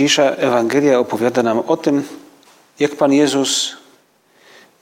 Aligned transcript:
Dzisiejsza 0.00 0.30
Ewangelia 0.30 0.98
opowiada 0.98 1.42
nam 1.42 1.58
o 1.58 1.76
tym, 1.76 2.02
jak 2.78 2.96
Pan 2.96 3.12
Jezus 3.12 3.76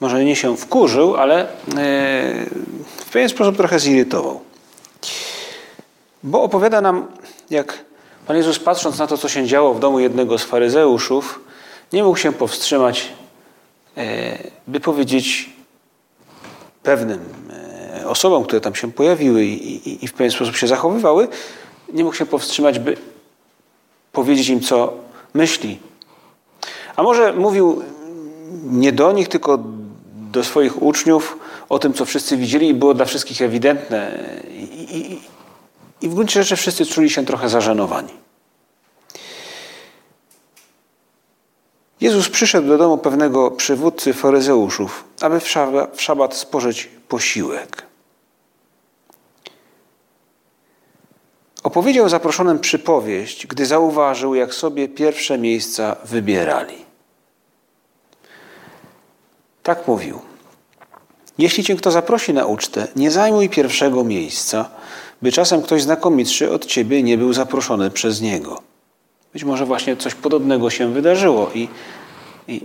może 0.01 0.25
nie 0.25 0.37
się 0.37 0.57
wkurzył, 0.57 1.17
ale 1.17 1.43
e, 1.43 1.47
w 2.97 3.11
pewien 3.13 3.29
sposób 3.29 3.57
trochę 3.57 3.79
zirytował. 3.79 4.41
Bo 6.23 6.43
opowiada 6.43 6.81
nam, 6.81 7.07
jak 7.51 7.85
Pan 8.27 8.37
Jezus 8.37 8.59
patrząc 8.59 8.99
na 8.99 9.07
to, 9.07 9.19
co 9.19 9.29
się 9.29 9.47
działo 9.47 9.75
w 9.75 9.81
domu 9.81 10.01
jednego 10.01 10.39
z 10.39 10.43
faryzeuszów, 10.43 11.41
nie 11.93 12.05
mógł 12.05 12.17
się 12.17 12.33
powstrzymać, 12.33 13.09
e, 13.97 14.39
by 14.67 14.81
powiedzieć 14.81 15.51
pewnym 16.83 17.21
e, 18.01 18.09
osobom, 18.09 18.45
które 18.45 18.61
tam 18.61 18.75
się 18.75 18.93
pojawiły 18.93 19.45
i, 19.45 20.05
i 20.05 20.09
w 20.09 20.13
pewien 20.13 20.33
sposób 20.33 20.57
się 20.57 20.67
zachowywały, 20.67 21.29
nie 21.93 22.05
mógł 22.05 22.17
się 22.17 22.27
powstrzymać, 22.27 22.79
by 22.79 22.97
powiedzieć 24.13 24.49
im, 24.49 24.61
co 24.61 25.08
myśli. 25.35 25.79
A 26.97 27.03
może 27.03 27.33
mówił 27.33 27.83
nie 28.71 28.93
do 28.93 29.13
nich, 29.13 29.29
tylko 29.29 29.59
do 30.13 30.45
swoich 30.45 30.83
uczniów 30.83 31.39
o 31.69 31.79
tym, 31.79 31.95
co 31.95 32.05
wszyscy 32.05 32.37
widzieli 32.37 32.69
i 32.69 32.75
było 32.75 32.95
dla 32.95 33.05
wszystkich 33.05 33.43
ewidentne. 33.43 34.19
I, 34.51 34.97
i, 34.97 35.21
i 36.01 36.09
w 36.09 36.15
gruncie 36.15 36.43
rzeczy 36.43 36.57
wszyscy 36.57 36.87
czuli 36.87 37.11
się 37.11 37.25
trochę 37.25 37.49
zażenowani. 37.49 38.13
Jezus 42.01 42.29
przyszedł 42.29 42.69
do 42.69 42.79
domu 42.79 42.99
pewnego 42.99 43.51
przywódcy 43.51 44.13
faryzeuszów, 44.13 45.05
aby 45.21 45.41
w 45.41 46.03
szabat 46.03 46.35
spożyć 46.35 46.89
posiłek. 47.09 47.88
Opowiedział 51.69 52.09
zaproszonym 52.09 52.59
przypowieść, 52.59 53.47
gdy 53.47 53.67
zauważył, 53.67 54.35
jak 54.35 54.55
sobie 54.55 54.89
pierwsze 54.89 55.39
miejsca 55.39 55.97
wybierali. 56.05 56.75
Tak 59.63 59.89
mówił. 59.89 60.21
Jeśli 61.39 61.65
cię 61.65 61.77
kto 61.77 61.91
zaprosi 61.91 62.35
na 62.35 62.47
ucztę, 62.47 62.89
nie 62.97 63.11
zajmuj 63.11 63.49
pierwszego 63.49 64.05
miejsca, 64.05 64.71
by 65.23 65.33
czasem 65.33 65.63
ktoś 65.63 65.83
znakomitszy 65.83 66.53
od 66.53 66.67
ciebie 66.67 67.03
nie 67.03 67.19
był 67.19 67.33
zaproszony 67.33 67.91
przez 67.91 68.21
niego. 68.21 68.63
Być 69.33 69.45
może 69.45 69.67
właśnie 69.67 69.97
coś 69.97 70.15
podobnego 70.15 70.71
się 70.71 70.93
wydarzyło 70.93 71.51
i, 71.55 71.69
i, 72.49 72.61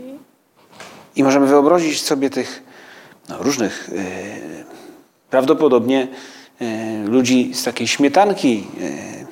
i 1.15 1.23
możemy 1.23 1.47
wyobrazić 1.47 2.01
sobie 2.01 2.29
tych 2.29 2.63
no, 3.29 3.37
różnych, 3.43 3.89
yy, 3.91 4.65
prawdopodobnie 5.29 6.07
ludzi 7.05 7.51
z 7.53 7.63
takiej 7.63 7.87
śmietanki 7.87 8.67
e, 8.81 9.25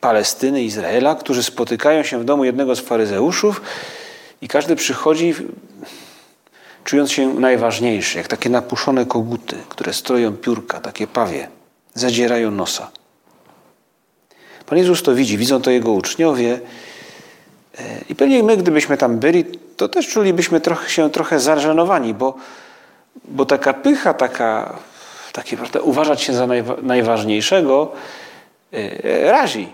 Palestyny, 0.00 0.62
Izraela, 0.62 1.14
którzy 1.14 1.42
spotykają 1.42 2.02
się 2.02 2.18
w 2.18 2.24
domu 2.24 2.44
jednego 2.44 2.76
z 2.76 2.80
faryzeuszów 2.80 3.62
i 4.40 4.48
każdy 4.48 4.76
przychodzi 4.76 5.34
czując 6.84 7.12
się 7.12 7.34
najważniejszy, 7.34 8.18
jak 8.18 8.28
takie 8.28 8.50
napuszone 8.50 9.06
koguty, 9.06 9.56
które 9.68 9.92
stroją 9.92 10.36
piórka, 10.36 10.80
takie 10.80 11.06
pawie, 11.06 11.48
zadzierają 11.94 12.50
nosa. 12.50 12.90
Pan 14.66 14.78
Jezus 14.78 15.02
to 15.02 15.14
widzi, 15.14 15.38
widzą 15.38 15.62
to 15.62 15.70
Jego 15.70 15.92
uczniowie 15.92 16.60
e, 17.78 17.82
i 18.08 18.14
pewnie 18.14 18.42
my, 18.42 18.56
gdybyśmy 18.56 18.96
tam 18.96 19.18
byli, 19.18 19.44
to 19.76 19.88
też 19.88 20.08
czulibyśmy 20.08 20.60
trochę, 20.60 20.90
się 20.90 21.10
trochę 21.10 21.40
zażenowani, 21.40 22.14
bo, 22.14 22.34
bo 23.24 23.46
taka 23.46 23.74
pycha, 23.74 24.14
taka 24.14 24.78
takie, 25.34 25.56
prawda, 25.56 25.80
uważać 25.80 26.22
się 26.22 26.32
za 26.34 26.46
najwa 26.46 26.76
najważniejszego, 26.82 27.92
yy, 28.72 29.30
razi. 29.30 29.68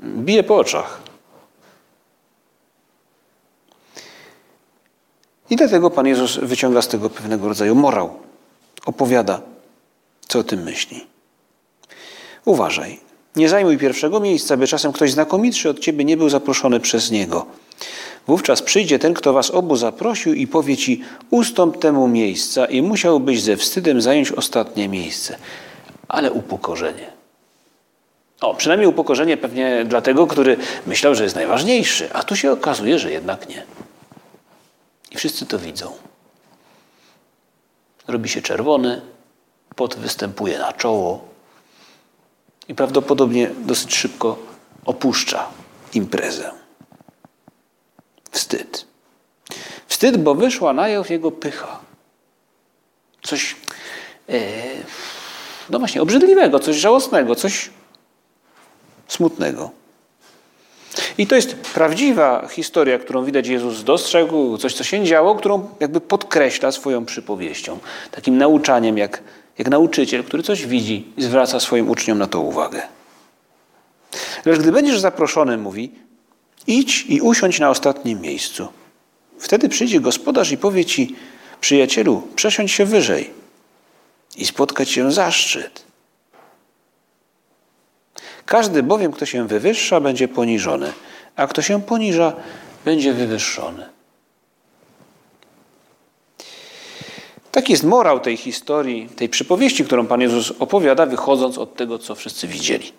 Bije 0.00 0.42
po 0.42 0.56
oczach. 0.56 1.00
I 5.50 5.56
dlatego 5.56 5.90
Pan 5.90 6.06
Jezus 6.06 6.38
wyciąga 6.38 6.82
z 6.82 6.88
tego 6.88 7.10
pewnego 7.10 7.48
rodzaju 7.48 7.74
morał. 7.74 8.18
Opowiada, 8.86 9.40
co 10.28 10.38
o 10.38 10.42
tym 10.42 10.62
myśli. 10.62 11.06
Uważaj. 12.44 13.00
Nie 13.36 13.48
zajmuj 13.48 13.78
pierwszego 13.78 14.20
miejsca, 14.20 14.56
by 14.56 14.66
czasem 14.66 14.92
ktoś 14.92 15.12
znakomitszy 15.12 15.70
od 15.70 15.78
ciebie 15.78 16.04
nie 16.04 16.16
był 16.16 16.28
zaproszony 16.28 16.80
przez 16.80 17.10
niego. 17.10 17.46
Wówczas 18.26 18.62
przyjdzie 18.62 18.98
ten, 18.98 19.14
kto 19.14 19.32
was 19.32 19.50
obu 19.50 19.76
zaprosił 19.76 20.34
i 20.34 20.46
powie 20.46 20.76
ci, 20.76 21.02
ustąp 21.30 21.78
temu 21.78 22.08
miejsca 22.08 22.66
i 22.66 22.82
musiałbyś 22.82 23.42
ze 23.42 23.56
wstydem 23.56 24.02
zająć 24.02 24.32
ostatnie 24.32 24.88
miejsce. 24.88 25.38
Ale 26.08 26.32
upokorzenie. 26.32 27.12
O, 28.40 28.54
przynajmniej 28.54 28.88
upokorzenie 28.88 29.36
pewnie 29.36 29.84
dla 29.84 30.00
tego, 30.00 30.26
który 30.26 30.56
myślał, 30.86 31.14
że 31.14 31.24
jest 31.24 31.36
najważniejszy, 31.36 32.12
a 32.12 32.22
tu 32.22 32.36
się 32.36 32.52
okazuje, 32.52 32.98
że 32.98 33.10
jednak 33.10 33.48
nie. 33.48 33.62
I 35.10 35.16
wszyscy 35.16 35.46
to 35.46 35.58
widzą. 35.58 35.92
Robi 38.08 38.28
się 38.28 38.42
czerwony, 38.42 39.00
pot 39.76 39.96
występuje 39.96 40.58
na 40.58 40.72
czoło 40.72 41.28
i 42.68 42.74
prawdopodobnie 42.74 43.50
dosyć 43.58 43.94
szybko 43.94 44.38
opuszcza 44.84 45.48
imprezę. 45.94 46.61
Wstyd. 48.32 48.86
Wstyd, 49.86 50.16
bo 50.16 50.34
wyszła 50.34 50.72
na 50.72 50.88
jaw 50.88 51.10
jego 51.10 51.30
pycha. 51.30 51.80
Coś, 53.22 53.56
e, 54.28 54.40
no 55.70 55.78
właśnie, 55.78 56.02
obrzydliwego, 56.02 56.60
coś 56.60 56.76
żałosnego, 56.76 57.34
coś 57.34 57.70
smutnego. 59.08 59.70
I 61.18 61.26
to 61.26 61.34
jest 61.34 61.54
prawdziwa 61.54 62.48
historia, 62.48 62.98
którą 62.98 63.24
widać 63.24 63.46
Jezus 63.46 63.84
dostrzegł, 63.84 64.58
coś, 64.58 64.74
co 64.74 64.84
się 64.84 65.04
działo, 65.04 65.34
którą 65.34 65.68
jakby 65.80 66.00
podkreśla 66.00 66.72
swoją 66.72 67.04
przypowieścią. 67.04 67.78
Takim 68.10 68.38
nauczaniem, 68.38 68.98
jak, 68.98 69.22
jak 69.58 69.68
nauczyciel, 69.68 70.24
który 70.24 70.42
coś 70.42 70.66
widzi 70.66 71.12
i 71.16 71.22
zwraca 71.22 71.60
swoim 71.60 71.90
uczniom 71.90 72.18
na 72.18 72.26
to 72.26 72.40
uwagę. 72.40 72.82
Lecz 74.44 74.58
gdy 74.58 74.72
będziesz 74.72 75.00
zaproszony, 75.00 75.58
mówi, 75.58 75.92
Idź 76.66 77.04
i 77.08 77.20
usiądź 77.20 77.60
na 77.60 77.70
ostatnim 77.70 78.20
miejscu. 78.20 78.68
Wtedy 79.38 79.68
przyjdzie 79.68 80.00
gospodarz 80.00 80.52
i 80.52 80.58
powie 80.58 80.84
ci, 80.84 81.16
przyjacielu, 81.60 82.22
przesiądź 82.36 82.72
się 82.72 82.84
wyżej 82.84 83.30
i 84.36 84.46
spotkać 84.46 84.90
się 84.90 85.12
zaszczyt. 85.12 85.82
Każdy 88.46 88.82
bowiem, 88.82 89.12
kto 89.12 89.26
się 89.26 89.48
wywyższa, 89.48 90.00
będzie 90.00 90.28
poniżony, 90.28 90.92
a 91.36 91.46
kto 91.46 91.62
się 91.62 91.82
poniża, 91.82 92.32
będzie 92.84 93.12
wywyższony. 93.12 93.86
Taki 97.52 97.72
jest 97.72 97.84
morał 97.84 98.20
tej 98.20 98.36
historii, 98.36 99.08
tej 99.08 99.28
przypowieści, 99.28 99.84
którą 99.84 100.06
Pan 100.06 100.20
Jezus 100.20 100.52
opowiada, 100.58 101.06
wychodząc 101.06 101.58
od 101.58 101.76
tego, 101.76 101.98
co 101.98 102.14
wszyscy 102.14 102.48
widzieli. 102.48 102.92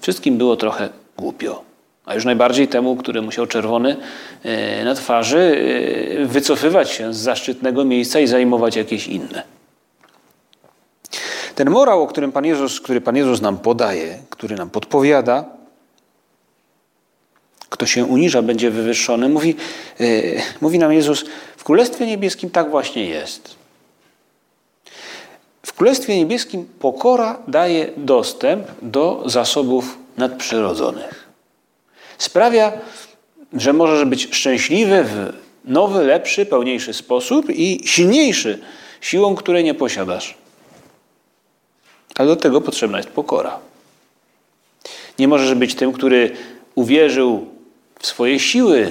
Wszystkim 0.00 0.38
było 0.38 0.56
trochę 0.56 0.88
głupio 1.16 1.67
a 2.08 2.14
już 2.14 2.24
najbardziej 2.24 2.68
temu, 2.68 2.96
który 2.96 3.22
musiał 3.22 3.46
czerwony 3.46 3.96
e, 4.42 4.84
na 4.84 4.94
twarzy 4.94 5.38
e, 6.22 6.26
wycofywać 6.26 6.90
się 6.90 7.14
z 7.14 7.16
zaszczytnego 7.16 7.84
miejsca 7.84 8.20
i 8.20 8.26
zajmować 8.26 8.76
jakieś 8.76 9.08
inne. 9.08 9.42
Ten 11.54 11.70
morał, 11.70 12.02
o 12.02 12.06
którym 12.06 12.32
Pan 12.32 12.44
Jezus, 12.44 12.80
który 12.80 13.00
Pan 13.00 13.16
Jezus 13.16 13.40
nam 13.40 13.58
podaje, 13.58 14.18
który 14.30 14.56
nam 14.56 14.70
podpowiada, 14.70 15.44
kto 17.68 17.86
się 17.86 18.04
uniża, 18.04 18.42
będzie 18.42 18.70
wywyższony, 18.70 19.28
mówi, 19.28 19.56
e, 20.00 20.04
mówi 20.60 20.78
nam 20.78 20.92
Jezus, 20.92 21.24
w 21.56 21.64
Królestwie 21.64 22.06
Niebieskim 22.06 22.50
tak 22.50 22.70
właśnie 22.70 23.04
jest. 23.04 23.54
W 25.62 25.72
Królestwie 25.72 26.16
Niebieskim 26.16 26.68
pokora 26.78 27.38
daje 27.48 27.90
dostęp 27.96 28.66
do 28.82 29.22
zasobów 29.26 29.98
nadprzyrodzonych. 30.16 31.27
Sprawia, 32.18 32.72
że 33.52 33.72
możesz 33.72 34.04
być 34.04 34.28
szczęśliwy 34.34 35.04
w 35.04 35.32
nowy, 35.64 36.04
lepszy, 36.04 36.46
pełniejszy 36.46 36.94
sposób 36.94 37.50
i 37.50 37.80
silniejszy 37.84 38.58
siłą, 39.00 39.34
której 39.34 39.64
nie 39.64 39.74
posiadasz. 39.74 40.34
Ale 42.16 42.28
do 42.28 42.36
tego 42.36 42.60
potrzebna 42.60 42.98
jest 42.98 43.10
pokora. 43.10 43.58
Nie 45.18 45.28
możesz 45.28 45.54
być 45.54 45.74
tym, 45.74 45.92
który 45.92 46.30
uwierzył 46.74 47.46
w 47.98 48.06
swoje 48.06 48.38
siły, 48.40 48.78
y, 48.78 48.90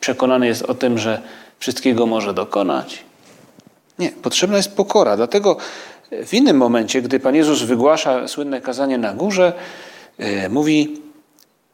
przekonany 0.00 0.46
jest 0.46 0.62
o 0.62 0.74
tym, 0.74 0.98
że 0.98 1.22
wszystkiego 1.58 2.06
może 2.06 2.34
dokonać. 2.34 3.04
Nie, 3.98 4.10
potrzebna 4.10 4.56
jest 4.56 4.76
pokora. 4.76 5.16
Dlatego 5.16 5.56
w 6.26 6.34
innym 6.34 6.56
momencie, 6.56 7.02
gdy 7.02 7.20
Pan 7.20 7.34
Jezus 7.34 7.62
wygłasza 7.62 8.28
słynne 8.28 8.60
kazanie 8.60 8.98
na 8.98 9.14
górze, 9.14 9.52
y, 10.20 10.48
mówi: 10.48 11.00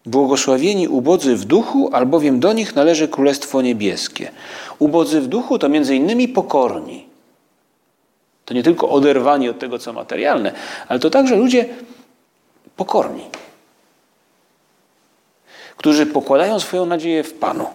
Błogosławieni 0.07 0.89
ubodzy 0.89 1.37
w 1.37 1.45
duchu, 1.45 1.91
albowiem 1.93 2.41
do 2.41 2.53
nich 2.53 2.75
należy 2.75 3.09
Królestwo 3.09 3.63
Niebieskie. 3.63 4.31
Ubodzy 4.79 5.21
w 5.21 5.27
duchu 5.27 5.59
to 5.59 5.69
między 5.69 5.97
innymi 5.97 6.29
pokorni. 6.29 7.07
To 8.45 8.55
nie 8.55 8.63
tylko 8.63 8.89
oderwani 8.89 9.49
od 9.49 9.59
tego, 9.59 9.79
co 9.79 9.93
materialne, 9.93 10.53
ale 10.89 10.99
to 11.01 11.11
także 11.11 11.37
ludzie 11.37 11.69
pokorni, 12.77 13.25
którzy 15.77 16.07
pokładają 16.07 16.61
swoją 16.61 16.87
nadzieję 16.87 17.25
w 17.25 17.35
Panu. 17.35 17.67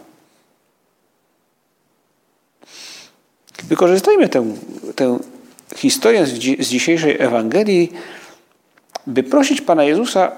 Wykorzystajmy 3.63 4.29
tę, 4.29 4.53
tę 4.95 5.19
historię 5.75 6.25
z 6.59 6.67
dzisiejszej 6.67 7.21
Ewangelii, 7.21 7.91
by 9.07 9.23
prosić 9.23 9.61
Pana 9.61 9.83
Jezusa, 9.83 10.31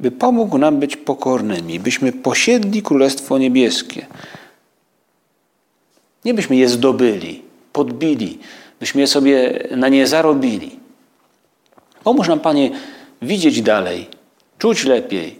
by 0.00 0.10
pomógł 0.10 0.58
nam 0.58 0.80
być 0.80 0.96
pokornymi, 0.96 1.80
byśmy 1.80 2.12
posiedli 2.12 2.82
Królestwo 2.82 3.38
Niebieskie. 3.38 4.06
Nie 6.24 6.34
byśmy 6.34 6.56
je 6.56 6.68
zdobyli, 6.68 7.42
podbili, 7.72 8.38
byśmy 8.80 9.00
je 9.00 9.06
sobie 9.06 9.68
na 9.76 9.88
nie 9.88 10.06
zarobili. 10.06 10.70
Pomóż 12.04 12.28
nam, 12.28 12.40
Panie, 12.40 12.70
widzieć 13.22 13.62
dalej, 13.62 14.06
czuć 14.58 14.84
lepiej, 14.84 15.36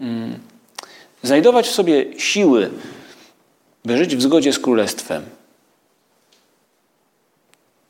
mm, 0.00 0.38
znajdować 1.22 1.68
w 1.68 1.72
sobie 1.72 2.06
siły, 2.18 2.70
by 3.84 3.98
żyć 3.98 4.16
w 4.16 4.22
zgodzie 4.22 4.52
z 4.52 4.58
Królestwem. 4.58 5.22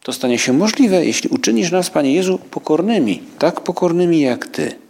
To 0.02 0.12
stanie 0.12 0.38
się 0.38 0.52
możliwe, 0.52 1.06
jeśli 1.06 1.28
uczynisz 1.28 1.72
nas, 1.72 1.90
Panie 1.90 2.14
Jezu, 2.14 2.38
pokornymi, 2.50 3.22
tak 3.38 3.60
pokornymi 3.60 4.20
jak 4.20 4.46
Ty. 4.46 4.85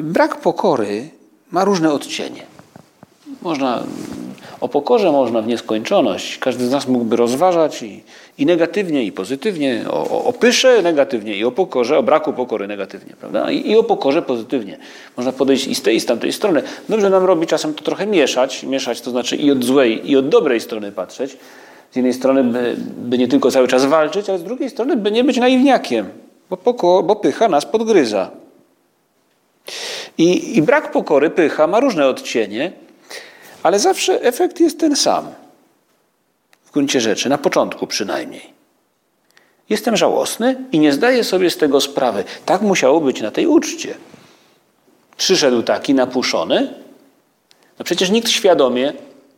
Brak 0.00 0.40
pokory 0.40 1.08
ma 1.50 1.64
różne 1.64 1.92
odcienie. 1.92 2.42
Można 3.42 3.82
o 4.60 4.68
pokorze 4.68 5.12
można 5.12 5.42
w 5.42 5.46
nieskończoność. 5.46 6.38
Każdy 6.38 6.66
z 6.66 6.70
nas 6.70 6.88
mógłby 6.88 7.16
rozważać 7.16 7.82
i, 7.82 8.02
i 8.38 8.46
negatywnie, 8.46 9.04
i 9.04 9.12
pozytywnie, 9.12 9.84
o, 9.90 10.24
o, 10.24 10.32
pysze 10.32 10.82
negatywnie, 10.82 11.36
i 11.36 11.44
o 11.44 11.52
pokorze, 11.52 11.98
o 11.98 12.02
braku 12.02 12.32
pokory 12.32 12.66
negatywnie, 12.66 13.14
prawda? 13.20 13.50
I, 13.50 13.70
I, 13.70 13.76
o 13.76 13.82
pokorze 13.82 14.22
pozytywnie. 14.22 14.78
Można 15.16 15.32
podejść 15.32 15.66
i 15.66 15.74
z 15.74 15.82
tej, 15.82 15.96
i 15.96 16.00
z 16.00 16.06
tamtej 16.06 16.32
strony. 16.32 16.62
Dobrze 16.88 17.10
nam 17.10 17.24
robi 17.24 17.46
czasem 17.46 17.74
to 17.74 17.84
trochę 17.84 18.06
mieszać, 18.06 18.62
mieszać 18.62 19.00
to 19.00 19.10
znaczy 19.10 19.36
i 19.36 19.50
od 19.50 19.64
złej, 19.64 20.10
i 20.10 20.16
od 20.16 20.28
dobrej 20.28 20.60
strony 20.60 20.92
patrzeć. 20.92 21.36
Z 21.92 21.96
jednej 21.96 22.14
strony, 22.14 22.44
by, 22.44 22.76
by 22.98 23.18
nie 23.18 23.28
tylko 23.28 23.50
cały 23.50 23.68
czas 23.68 23.84
walczyć, 23.84 24.28
ale 24.28 24.38
z 24.38 24.44
drugiej 24.44 24.70
strony, 24.70 24.96
by 24.96 25.10
nie 25.10 25.24
być 25.24 25.36
naiwniakiem, 25.36 26.08
bo, 26.50 26.56
poko, 26.56 27.02
bo 27.02 27.16
pycha 27.16 27.48
nas 27.48 27.66
podgryza. 27.66 28.30
I, 30.18 30.56
I 30.56 30.62
brak 30.62 30.92
pokory, 30.92 31.30
pycha 31.30 31.66
ma 31.66 31.80
różne 31.80 32.08
odcienie, 32.08 32.72
ale 33.62 33.78
zawsze 33.78 34.22
efekt 34.22 34.60
jest 34.60 34.80
ten 34.80 34.96
sam. 34.96 35.26
W 36.64 36.72
gruncie 36.72 37.00
rzeczy, 37.00 37.28
na 37.28 37.38
początku 37.38 37.86
przynajmniej. 37.86 38.56
Jestem 39.68 39.96
żałosny 39.96 40.56
i 40.72 40.78
nie 40.78 40.92
zdaję 40.92 41.24
sobie 41.24 41.50
z 41.50 41.56
tego 41.56 41.80
sprawy. 41.80 42.24
Tak 42.46 42.62
musiało 42.62 43.00
być 43.00 43.20
na 43.20 43.30
tej 43.30 43.46
uczcie. 43.46 43.94
Przyszedł 45.16 45.62
taki 45.62 45.94
napuszony. 45.94 46.74
No 47.78 47.84
przecież 47.84 48.10
nikt 48.10 48.28
świadomie 48.28 48.92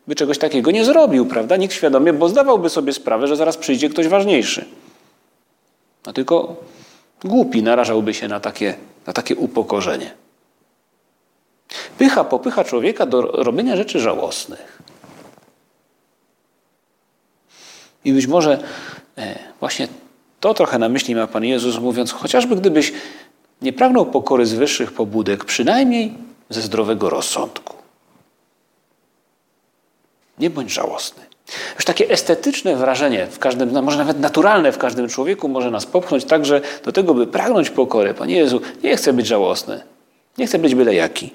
by 0.06 0.14
czegoś 0.14 0.38
takiego 0.38 0.70
nie 0.70 0.84
zrobił, 0.84 1.26
prawda? 1.26 1.56
Nikt 1.56 1.74
świadomie, 1.74 2.12
bo 2.12 2.28
zdawałby 2.28 2.68
sobie 2.68 2.92
sprawę, 2.92 3.28
że 3.28 3.36
zaraz 3.36 3.56
przyjdzie 3.56 3.88
ktoś 3.88 4.08
ważniejszy. 4.08 4.64
No 6.06 6.12
tylko 6.12 6.56
głupi 7.24 7.62
narażałby 7.62 8.14
się 8.14 8.28
na 8.28 8.40
takie, 8.40 8.74
na 9.06 9.12
takie 9.12 9.36
upokorzenie. 9.36 10.10
Pycha 11.98 12.24
popycha 12.24 12.64
człowieka 12.64 13.06
do 13.06 13.22
robienia 13.22 13.76
rzeczy 13.76 14.00
żałosnych. 14.00 14.82
I 18.04 18.12
być 18.12 18.26
może 18.26 18.62
e, 19.18 19.38
właśnie 19.60 19.88
to 20.40 20.54
trochę 20.54 20.78
na 20.78 20.88
myśli 20.88 21.14
ma 21.14 21.26
Pan 21.26 21.44
Jezus, 21.44 21.78
mówiąc, 21.78 22.12
chociażby 22.12 22.56
gdybyś 22.56 22.92
nie 23.62 23.72
pragnął 23.72 24.06
pokory 24.06 24.46
z 24.46 24.52
wyższych 24.52 24.92
pobudek, 24.92 25.44
przynajmniej 25.44 26.14
ze 26.48 26.62
zdrowego 26.62 27.10
rozsądku. 27.10 27.76
Nie 30.38 30.50
bądź 30.50 30.72
żałosny. 30.72 31.22
Już 31.74 31.84
takie 31.84 32.10
estetyczne 32.10 32.76
wrażenie, 32.76 33.26
w 33.26 33.38
każdym, 33.38 33.72
no 33.72 33.82
może 33.82 33.98
nawet 33.98 34.20
naturalne 34.20 34.72
w 34.72 34.78
każdym 34.78 35.08
człowieku, 35.08 35.48
może 35.48 35.70
nas 35.70 35.86
popchnąć 35.86 36.24
także 36.24 36.60
do 36.84 36.92
tego, 36.92 37.14
by 37.14 37.26
pragnąć 37.26 37.70
pokory. 37.70 38.14
Panie 38.14 38.36
Jezu, 38.36 38.60
nie 38.82 38.96
chcę 38.96 39.12
być 39.12 39.26
żałosny. 39.26 39.80
Nie 40.38 40.46
chcę 40.46 40.58
być 40.58 40.74
byle 40.74 40.94
jaki. 40.94 41.30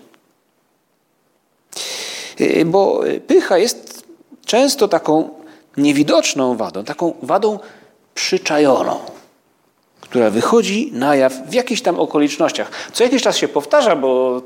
Y, 2.41 2.65
bo 2.65 3.01
pycha 3.27 3.57
jest 3.57 4.07
często 4.45 4.87
taką 4.87 5.29
niewidoczną 5.77 6.57
wadą, 6.57 6.83
taką 6.83 7.13
wadą 7.21 7.59
przyczajoną, 8.15 8.99
która 10.01 10.29
wychodzi 10.29 10.91
na 10.91 11.15
jaw 11.15 11.33
w 11.33 11.53
jakichś 11.53 11.81
tam 11.81 11.99
okolicznościach. 11.99 12.71
Co 12.93 13.03
jakiś 13.03 13.21
czas 13.21 13.37
się 13.37 13.47
powtarza, 13.47 13.95
bo 13.95 14.41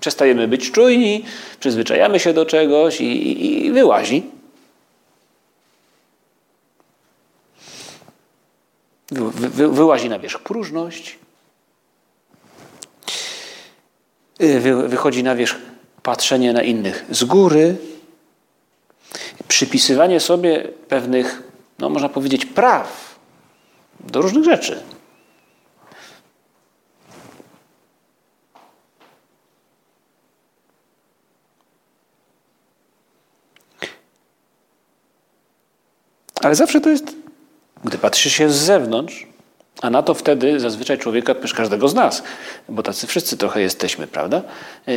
przestajemy 0.00 0.48
być 0.48 0.70
czujni, 0.70 1.24
przyzwyczajamy 1.60 2.20
się 2.20 2.32
do 2.32 2.46
czegoś 2.46 3.00
i, 3.00 3.04
i, 3.04 3.66
i 3.66 3.72
wyłazi. 3.72 4.22
Wy, 9.10 9.48
wy, 9.48 9.68
wyłazi 9.68 10.08
na 10.08 10.18
wierzch 10.18 10.40
próżność, 10.40 11.18
y, 14.40 14.60
wy, 14.60 14.88
wychodzi 14.88 15.22
na 15.22 15.34
wierzch 15.36 15.69
patrzenie 16.02 16.52
na 16.52 16.62
innych 16.62 17.04
z 17.10 17.24
góry, 17.24 17.76
przypisywanie 19.48 20.20
sobie 20.20 20.68
pewnych, 20.88 21.42
no 21.78 21.88
można 21.88 22.08
powiedzieć, 22.08 22.46
praw 22.46 23.18
do 24.00 24.22
różnych 24.22 24.44
rzeczy. 24.44 24.82
Ale 36.42 36.54
zawsze 36.54 36.80
to 36.80 36.88
jest, 36.88 37.16
gdy 37.84 37.98
patrzy 37.98 38.30
się 38.30 38.50
z 38.50 38.54
zewnątrz, 38.54 39.26
a 39.80 39.90
na 39.90 40.02
to 40.02 40.14
wtedy 40.14 40.60
zazwyczaj 40.60 40.98
człowieka, 40.98 41.34
też 41.34 41.54
każdego 41.54 41.88
z 41.88 41.94
nas, 41.94 42.22
bo 42.68 42.82
tacy 42.82 43.06
wszyscy 43.06 43.36
trochę 43.36 43.60
jesteśmy, 43.60 44.06
prawda? 44.06 44.42
E, 44.88 44.92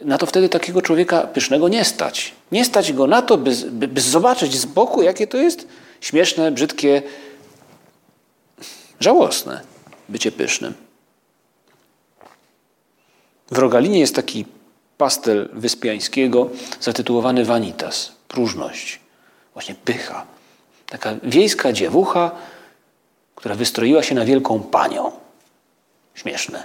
na 0.00 0.18
to 0.18 0.26
wtedy 0.26 0.48
takiego 0.48 0.82
człowieka 0.82 1.20
pysznego 1.20 1.68
nie 1.68 1.84
stać. 1.84 2.32
Nie 2.52 2.64
stać 2.64 2.92
go 2.92 3.06
na 3.06 3.22
to, 3.22 3.38
by, 3.38 3.50
by, 3.70 3.88
by 3.88 4.00
zobaczyć 4.00 4.56
z 4.56 4.64
boku, 4.64 5.02
jakie 5.02 5.26
to 5.26 5.38
jest 5.38 5.68
śmieszne, 6.00 6.50
brzydkie, 6.52 7.02
żałosne 9.00 9.60
bycie 10.08 10.32
pysznym. 10.32 10.74
W 13.50 13.58
Rogalinie 13.58 14.00
jest 14.00 14.14
taki 14.14 14.44
pastel 14.98 15.48
Wyspiańskiego 15.52 16.50
zatytułowany 16.80 17.44
Vanitas, 17.44 18.12
próżność, 18.28 19.00
właśnie 19.52 19.74
pycha. 19.74 20.26
Taka 20.86 21.14
wiejska 21.22 21.72
dziewucha, 21.72 22.30
która 23.34 23.54
wystroiła 23.54 24.02
się 24.02 24.14
na 24.14 24.24
wielką 24.24 24.60
panią. 24.60 25.12
Śmieszne. 26.14 26.64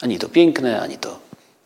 Ani 0.00 0.18
to 0.18 0.28
piękne, 0.28 0.82
ani 0.82 0.98
to 0.98 1.18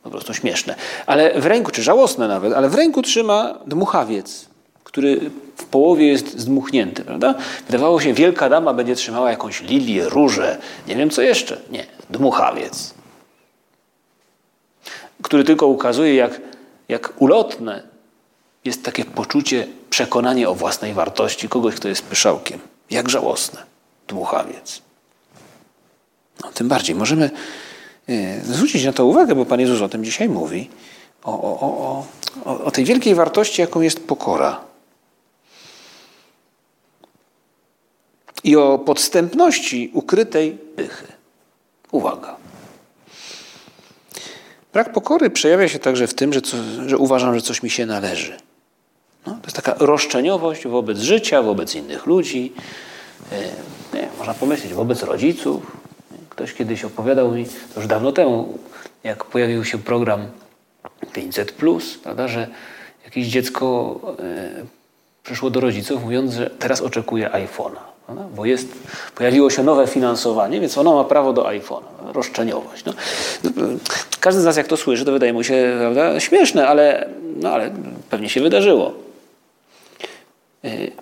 po 0.03 0.11
prostu 0.11 0.35
śmieszne. 0.35 0.75
Ale 1.07 1.41
w 1.41 1.47
ręku, 1.47 1.71
czy 1.71 1.83
żałosne 1.83 2.29
nawet, 2.29 2.53
ale 2.53 2.69
w 2.69 2.75
ręku 2.75 3.03
trzyma 3.03 3.59
dmuchawiec, 3.67 4.47
który 4.85 5.31
w 5.57 5.65
połowie 5.65 6.07
jest 6.09 6.39
zdmuchnięty, 6.39 7.05
prawda? 7.05 7.35
Wydawało 7.67 8.01
się, 8.01 8.15
wielka 8.15 8.49
dama 8.49 8.75
będzie 8.75 8.95
trzymała 8.95 9.31
jakąś 9.31 9.63
lilię, 9.63 10.09
różę, 10.09 10.59
nie 10.89 10.97
wiem 10.97 11.11
co 11.11 11.23
jeszcze. 11.23 11.61
Nie, 11.71 11.87
dmuchawiec. 12.11 12.95
Który 15.23 15.45
tylko 15.45 15.67
ukazuje, 15.67 16.15
jak, 16.15 16.41
jak 16.89 17.23
ulotne 17.23 17.83
jest 18.65 18.85
takie 18.85 19.05
poczucie, 19.05 19.67
przekonanie 19.91 20.49
o 20.49 20.55
własnej 20.55 20.95
wartości 20.95 21.49
kogoś, 21.49 21.75
kto 21.75 21.89
jest 21.89 22.03
pyszałkiem. 22.03 22.61
Jak 22.91 23.09
żałosne. 23.09 23.63
Dmuchawiec. 24.09 24.83
No, 26.45 26.53
tym 26.53 26.69
bardziej 26.69 26.97
możemy 26.97 27.31
e, 28.09 28.41
zwrócić 28.41 28.85
na 28.85 28.93
to 28.93 29.07
uwagę, 29.07 29.35
bo 29.35 29.47
Pan 29.47 29.61
Jezus 29.61 29.83
o 29.83 29.89
tym 29.89 30.05
dzisiaj 30.05 30.29
mówi, 30.29 30.71
o, 31.25 31.33
o, 31.33 31.61
o, 31.61 32.07
o, 32.45 32.65
o 32.65 32.71
tej 32.71 32.85
wielkiej 32.85 33.15
wartości, 33.15 33.61
jaką 33.61 33.81
jest 33.81 34.07
pokora. 34.07 34.61
i 38.45 38.57
o 38.57 38.79
podstępności 38.79 39.91
ukrytej 39.95 40.59
pychy. 40.77 41.07
Uwaga. 41.93 42.37
Brak 44.73 44.93
pokory 44.93 45.31
przejawia 45.31 45.69
się 45.69 45.79
także 45.79 46.07
w 46.07 46.15
tym, 46.15 46.33
że, 46.33 46.43
co, 46.43 46.57
że 46.87 46.99
uważam, 46.99 47.35
że 47.35 47.41
coś 47.41 47.63
mi 47.63 47.71
się 47.71 47.87
należy. 47.87 48.37
No, 49.55 49.63
taka 49.63 49.75
roszczeniowość 49.79 50.67
wobec 50.67 50.99
życia, 50.99 51.43
wobec 51.43 51.75
innych 51.75 52.07
ludzi. 52.07 52.53
E, 53.33 53.97
nie, 53.97 54.09
można 54.19 54.35
pomyśleć, 54.35 54.75
wobec 54.75 55.03
rodziców. 55.03 55.77
Ktoś 56.29 56.55
kiedyś 56.55 56.85
opowiadał 56.85 57.33
mi, 57.33 57.47
to 57.75 57.81
już 57.81 57.87
dawno 57.87 58.13
temu, 58.13 58.59
jak 59.05 59.25
pojawił 59.25 59.65
się 59.65 59.79
program 59.79 60.27
500, 61.13 61.55
prawda, 62.03 62.29
że 62.29 62.49
jakieś 63.05 63.27
dziecko 63.27 64.01
e, 64.19 64.65
przyszło 65.23 65.51
do 65.51 65.61
rodziców, 65.61 66.03
mówiąc, 66.03 66.35
że 66.35 66.51
teraz 66.51 66.81
oczekuje 66.81 67.29
iPhone'a. 67.29 67.95
Bo 68.37 68.45
jest, 68.45 68.69
pojawiło 69.15 69.51
się 69.51 69.63
nowe 69.63 69.87
finansowanie, 69.87 70.61
więc 70.61 70.79
ona 70.79 70.93
ma 70.93 71.05
prawo 71.05 71.33
do 71.33 71.43
iPhone'a. 71.43 72.13
Roszczeniowość. 72.13 72.85
No. 72.85 72.93
Każdy 74.21 74.41
z 74.41 74.45
nas, 74.45 74.57
jak 74.57 74.67
to 74.67 74.77
słyszy, 74.77 75.05
to 75.05 75.13
wydaje 75.13 75.33
mu 75.33 75.45
się 75.45 75.77
prawda, 75.79 76.21
śmieszne, 76.21 76.69
ale, 76.69 77.09
no, 77.37 77.51
ale 77.51 77.71
pewnie 78.11 78.29
się 78.29 78.41
wydarzyło. 78.41 79.04
Y, 80.65 80.93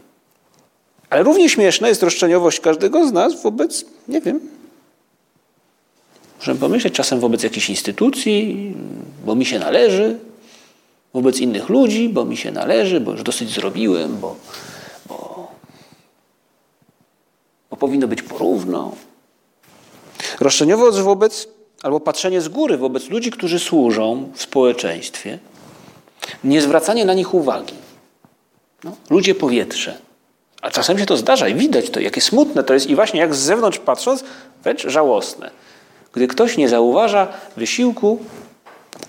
ale 1.10 1.22
równie 1.22 1.48
śmieszna 1.48 1.88
jest 1.88 2.02
roszczeniowość 2.02 2.60
każdego 2.60 3.06
z 3.06 3.12
nas 3.12 3.42
wobec, 3.42 3.84
nie 4.08 4.20
wiem, 4.20 4.40
możemy 6.38 6.60
pomyśleć 6.60 6.94
czasem 6.94 7.20
wobec 7.20 7.42
jakiejś 7.42 7.70
instytucji, 7.70 8.74
bo 9.24 9.34
mi 9.34 9.46
się 9.46 9.58
należy, 9.58 10.18
wobec 11.14 11.40
innych 11.40 11.68
ludzi, 11.68 12.08
bo 12.08 12.24
mi 12.24 12.36
się 12.36 12.52
należy, 12.52 13.00
bo 13.00 13.12
już 13.12 13.22
dosyć 13.22 13.50
zrobiłem, 13.50 14.18
bo, 14.18 14.36
bo 15.08 15.32
powinno 17.82 18.08
być 18.08 18.22
porówno. 18.22 18.92
Roszczeniowość 20.40 20.98
wobec, 20.98 21.48
albo 21.82 22.00
patrzenie 22.00 22.40
z 22.40 22.48
góry 22.48 22.76
wobec 22.76 23.08
ludzi, 23.08 23.30
którzy 23.30 23.58
służą 23.58 24.32
w 24.34 24.42
społeczeństwie, 24.42 25.38
niezwracanie 26.44 27.04
na 27.04 27.14
nich 27.14 27.34
uwagi. 27.34 27.74
No, 28.84 28.96
ludzie 29.10 29.34
powietrze. 29.34 29.98
A 30.62 30.70
czasem 30.70 30.98
się 30.98 31.06
to 31.06 31.16
zdarza 31.16 31.48
i 31.48 31.54
widać 31.54 31.90
to, 31.90 32.00
jakie 32.00 32.20
smutne 32.20 32.64
to 32.64 32.74
jest 32.74 32.86
i 32.86 32.94
właśnie 32.94 33.20
jak 33.20 33.34
z 33.34 33.38
zewnątrz 33.38 33.78
patrząc, 33.78 34.24
wręcz 34.62 34.86
żałosne. 34.86 35.50
Gdy 36.12 36.26
ktoś 36.26 36.56
nie 36.56 36.68
zauważa 36.68 37.28
wysiłku 37.56 38.18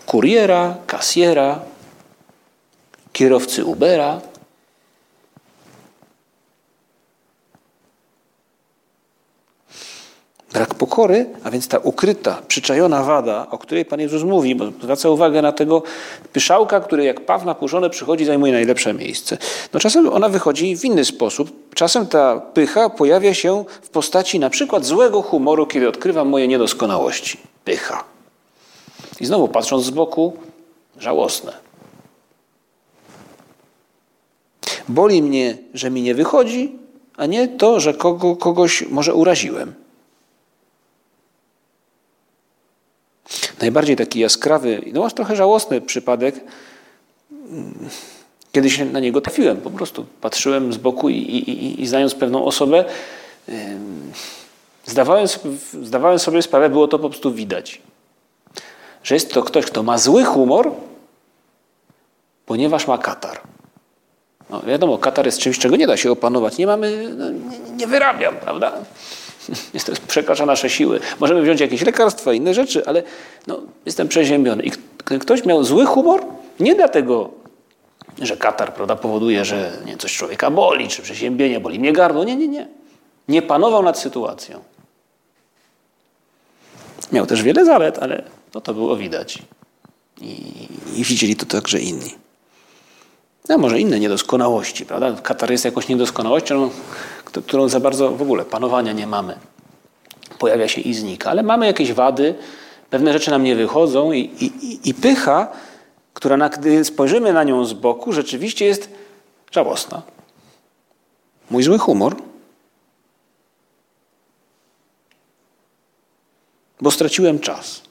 kuriera, 0.06 0.76
kasjera, 0.88 1.60
kierowcy 3.14 3.66
Ubera, 3.66 4.22
Brak 10.54 10.76
pokory, 10.76 11.26
a 11.44 11.52
więc 11.52 11.68
ta 11.68 11.78
ukryta, 11.78 12.42
przyczajona 12.48 13.04
wada, 13.04 13.48
o 13.52 13.58
której 13.58 13.86
Pan 13.86 14.00
Jezus 14.00 14.24
mówi, 14.24 14.56
bo 14.56 14.66
zwraca 14.84 15.10
uwagę 15.10 15.42
na 15.42 15.52
tego 15.52 15.84
pyszałka, 16.34 16.80
który 16.80 17.04
jak 17.04 17.26
paw 17.26 17.46
napuszony 17.46 17.90
przychodzi, 17.90 18.26
zajmuje 18.26 18.54
najlepsze 18.54 18.94
miejsce. 18.94 19.38
No 19.74 19.80
czasem 19.80 20.10
ona 20.10 20.30
wychodzi 20.30 20.78
w 20.78 20.86
inny 20.86 21.06
sposób. 21.06 21.74
Czasem 21.74 22.08
ta 22.08 22.40
pycha 22.40 22.90
pojawia 22.90 23.34
się 23.34 23.66
w 23.82 23.90
postaci 23.90 24.40
na 24.40 24.50
przykład 24.50 24.86
złego 24.86 25.22
humoru, 25.22 25.68
kiedy 25.68 25.88
odkrywam 25.88 26.30
moje 26.30 26.48
niedoskonałości. 26.48 27.38
Pycha. 27.66 28.04
I 29.20 29.26
znowu 29.26 29.48
patrząc 29.48 29.84
z 29.84 29.90
boku, 29.90 30.34
żałosne. 31.00 31.54
Boli 34.90 35.22
mnie, 35.22 35.58
że 35.74 35.90
mi 35.90 36.02
nie 36.02 36.16
wychodzi, 36.16 36.76
a 37.18 37.26
nie 37.26 37.48
to, 37.48 37.80
że 37.80 37.94
kogo, 37.94 38.36
kogoś 38.36 38.84
może 38.90 39.14
uraziłem. 39.14 39.83
Najbardziej 43.64 43.96
taki 43.96 44.20
jaskrawy, 44.20 44.82
no 44.94 45.06
aż 45.06 45.14
trochę 45.14 45.36
żałosny 45.36 45.82
przypadek, 45.82 46.36
kiedy 48.52 48.70
się 48.70 48.86
na 48.86 49.00
niego 49.00 49.22
trafiłem. 49.22 49.58
Po 49.58 49.70
prostu 49.70 50.06
patrzyłem 50.22 50.74
z 50.74 50.78
boku 50.78 51.10
i, 51.10 51.16
i, 51.16 51.82
i 51.82 51.88
znając 51.88 52.16
pewną 52.16 52.46
osobę, 52.46 52.86
zdawałem, 54.86 55.28
zdawałem 55.84 56.20
sobie 56.20 56.42
sprawę, 56.42 56.70
było 56.70 56.88
to 56.88 57.00
po 57.00 57.10
prostu 57.10 57.34
widać, 57.34 57.82
że 59.04 59.16
jest 59.16 59.34
to 59.34 59.44
ktoś, 59.44 59.66
kto 59.66 59.84
ma 59.84 59.98
zły 59.98 60.24
humor, 60.24 60.72
ponieważ 62.46 62.88
ma 62.88 62.98
katar. 62.98 63.42
No, 64.50 64.62
wiadomo, 64.62 64.98
katar 64.98 65.26
jest 65.26 65.40
czymś, 65.40 65.60
czego 65.60 65.76
nie 65.76 65.88
da 65.88 65.98
się 65.98 66.12
opanować. 66.12 66.58
Nie 66.58 66.68
mamy, 66.68 67.16
no, 67.18 67.30
nie, 67.30 67.60
nie 67.76 67.88
wyrabiam, 67.88 68.36
prawda? 68.36 68.74
Jest 69.74 69.92
przekracza 70.08 70.46
nasze 70.46 70.70
siły. 70.70 71.00
Możemy 71.20 71.42
wziąć 71.42 71.62
jakieś 71.62 71.82
lekarstwa, 71.82 72.34
inne 72.34 72.54
rzeczy, 72.54 72.86
ale 72.86 73.04
no, 73.48 73.62
jestem 73.86 74.08
przeziębiony. 74.08 74.64
I 74.64 74.72
ktoś 75.20 75.46
miał 75.46 75.64
zły 75.64 75.86
humor, 75.86 76.26
nie 76.60 76.76
dlatego, 76.76 77.30
że 78.22 78.38
katar 78.38 78.74
prawda, 78.74 78.96
powoduje, 78.96 79.46
że 79.46 79.72
nie, 79.86 79.98
coś 79.98 80.18
człowieka 80.18 80.52
boli, 80.52 80.88
czy 80.88 81.02
przeziębienie, 81.02 81.60
boli 81.60 81.80
mnie 81.80 81.94
gardło. 81.94 82.24
Nie, 82.24 82.36
nie, 82.36 82.48
nie. 82.48 82.68
Nie 83.28 83.42
panował 83.42 83.84
nad 83.84 84.00
sytuacją. 84.00 84.64
Miał 87.12 87.26
też 87.26 87.44
wiele 87.44 87.66
zalet, 87.66 88.00
ale 88.00 88.24
no, 88.56 88.62
to 88.62 88.74
było 88.74 88.96
widać. 88.96 89.40
I, 90.22 90.36
I 90.96 91.04
widzieli 91.04 91.36
to 91.36 91.46
także 91.46 91.80
inni. 91.80 92.16
No, 93.50 93.58
może 93.58 93.80
inne 93.80 94.00
niedoskonałości, 94.00 94.86
prawda? 94.86 95.22
Katar 95.22 95.52
jest 95.52 95.66
jakąś 95.66 95.88
niedoskonałością, 95.88 96.70
którą 97.24 97.70
za 97.70 97.80
bardzo 97.80 98.12
w 98.12 98.22
ogóle 98.22 98.46
panowania 98.46 98.94
nie 98.94 99.08
mamy. 99.08 99.36
Pojawia 100.40 100.68
się 100.68 100.82
i 100.82 100.94
znika, 100.94 101.30
ale 101.30 101.44
mamy 101.44 101.66
jakieś 101.66 101.94
wady, 101.94 102.36
pewne 102.90 103.14
rzeczy 103.14 103.32
nam 103.32 103.44
nie 103.44 103.56
wychodzą 103.56 104.12
i, 104.12 104.20
i, 104.20 104.90
i 104.90 104.94
pycha, 104.94 105.52
która, 106.14 106.38
na, 106.38 106.50
gdy 106.50 106.86
spojrzymy 106.86 107.34
na 107.34 107.44
nią 107.44 107.66
z 107.66 107.74
boku, 107.74 108.14
rzeczywiście 108.14 108.66
jest 108.66 108.90
żałosna. 109.52 110.02
Mój 111.50 111.64
zły 111.64 111.80
humor, 111.80 112.16
bo 116.82 116.92
straciłem 116.92 117.40
czas. 117.40 117.82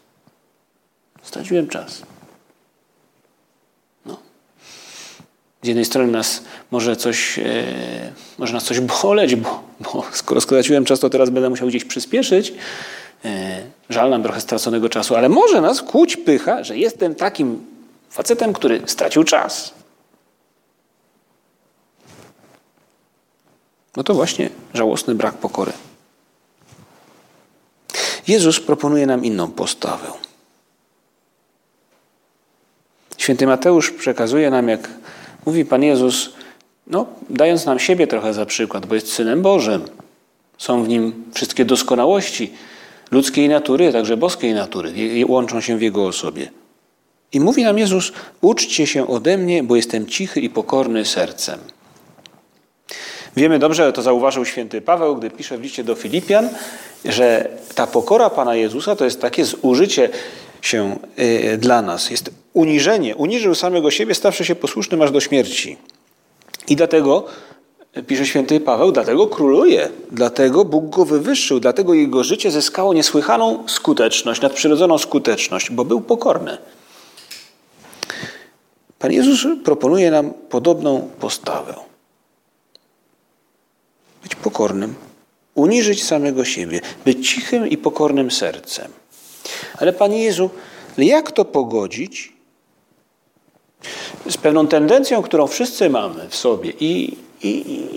Straciłem 1.23 1.69
czas. 1.69 2.03
Z 5.63 5.67
jednej 5.67 5.85
strony 5.85 6.13
nas 6.13 6.43
może 6.71 6.97
coś, 6.97 7.39
e, 7.39 7.43
może 8.39 8.53
nas 8.53 8.65
coś 8.65 8.81
boleć, 8.81 9.37
bo, 9.37 9.63
bo 9.81 10.05
skoro 10.13 10.41
skraciłem 10.41 10.85
czas, 10.85 11.01
to 11.01 11.11
teraz 11.11 11.31
będę 11.31 11.51
musiał 11.51 11.69
gdzieś 11.69 11.85
przyspieszyć. 11.85 12.55
E, 13.25 13.63
żal 13.91 14.11
nam 14.11 14.23
trochę 14.23 14.41
straconego 14.41 14.89
czasu, 14.89 15.17
ale 15.17 15.29
może 15.29 15.61
nas 15.61 15.83
kłuć 15.83 16.17
pycha, 16.17 16.65
że 16.65 16.77
jestem 16.77 17.15
takim 17.15 17.65
facetem, 18.11 18.53
który 18.53 18.83
stracił 18.87 19.25
czas. 19.25 19.75
No 23.97 24.05
to 24.05 24.15
właśnie 24.15 24.51
żałosny 24.75 25.15
brak 25.15 25.35
pokory. 25.35 25.73
Jezus 28.29 28.61
proponuje 28.61 29.07
nam 29.07 29.25
inną 29.25 29.51
postawę. 29.51 30.07
Święty 33.19 33.47
Mateusz 33.47 33.91
przekazuje 33.91 34.51
nam, 34.51 34.69
jak 34.69 34.89
Mówi 35.47 35.65
Pan 35.65 35.83
Jezus, 35.83 36.33
no, 36.87 37.07
dając 37.31 37.67
nam 37.67 37.79
siebie 37.79 38.07
trochę 38.07 38.35
za 38.35 38.47
przykład, 38.47 38.87
bo 38.87 38.95
jest 38.95 39.13
Synem 39.13 39.43
Bożym. 39.43 39.85
Są 40.59 40.85
w 40.85 40.89
Nim 40.89 41.25
wszystkie 41.35 41.65
doskonałości 41.65 42.53
ludzkiej 43.11 43.49
natury, 43.49 43.93
także 43.93 44.17
boskiej 44.17 44.55
natury. 44.55 44.93
Łączą 45.29 45.61
się 45.61 45.79
w 45.79 45.83
Jego 45.83 46.07
osobie. 46.07 46.51
I 47.33 47.41
mówi 47.41 47.65
nam 47.65 47.79
Jezus, 47.79 48.13
uczcie 48.41 48.87
się 48.87 49.07
ode 49.07 49.39
mnie, 49.39 49.63
bo 49.63 49.77
jestem 49.77 50.07
cichy 50.07 50.41
i 50.41 50.51
pokorny 50.51 51.05
sercem. 51.05 51.59
Wiemy 53.37 53.59
dobrze, 53.59 53.93
to 53.93 54.03
zauważył 54.03 54.45
święty 54.45 54.81
Paweł, 54.81 55.17
gdy 55.17 55.31
pisze 55.31 55.59
w 55.59 55.63
liście 55.63 55.85
do 55.85 55.95
Filipian, 55.95 56.49
że 57.05 57.49
ta 57.75 57.87
pokora 57.87 58.31
Pana 58.31 58.55
Jezusa 58.55 58.97
to 58.97 59.05
jest 59.05 59.21
takie 59.21 59.45
zużycie 59.45 60.09
się 60.63 60.99
y, 61.19 61.59
dla 61.59 61.83
nas. 61.83 62.11
Jest 62.11 62.31
uniżenie. 62.53 63.17
Uniżył 63.17 63.55
samego 63.55 63.91
siebie, 63.91 64.15
stawszy 64.15 64.45
się 64.45 64.55
posłusznym 64.55 65.03
aż 65.03 65.11
do 65.11 65.21
śmierci. 65.21 65.77
I 66.69 66.77
dlatego, 66.77 67.25
pisze 68.07 68.27
święty 68.27 68.61
Paweł, 68.61 68.93
dlatego 68.93 69.27
króluje. 69.27 69.89
Dlatego 70.11 70.65
Bóg 70.65 70.91
go 70.91 71.05
wywyższył. 71.05 71.61
Dlatego 71.61 71.95
jego 71.95 72.25
życie 72.25 72.51
zyskało 72.51 72.95
niesłychaną 72.95 73.65
skuteczność, 73.69 74.41
nadprzyrodzoną 74.41 74.99
skuteczność, 74.99 75.71
bo 75.71 75.85
był 75.85 76.01
pokorny. 76.01 76.59
Pan 78.99 79.13
Jezus 79.13 79.47
proponuje 79.65 80.11
nam 80.11 80.31
podobną 80.31 81.11
postawę. 81.21 81.75
Być 84.23 84.35
pokornym, 84.35 84.95
uniżyć 85.55 86.05
samego 86.05 86.45
siebie, 86.45 86.81
być 87.05 87.31
cichym 87.31 87.69
i 87.69 87.77
pokornym 87.77 88.31
sercem. 88.31 89.02
Ale 89.79 89.93
Panie 89.93 90.25
Jezu, 90.25 90.51
jak 90.99 91.33
to 91.33 91.45
pogodzić 91.45 92.33
z 94.31 94.37
pewną 94.37 94.67
tendencją, 94.67 95.23
którą 95.23 95.47
wszyscy 95.47 95.91
mamy 95.91 96.29
w 96.29 96.37
sobie 96.37 96.73
i, 96.81 97.17
I, 97.43 97.51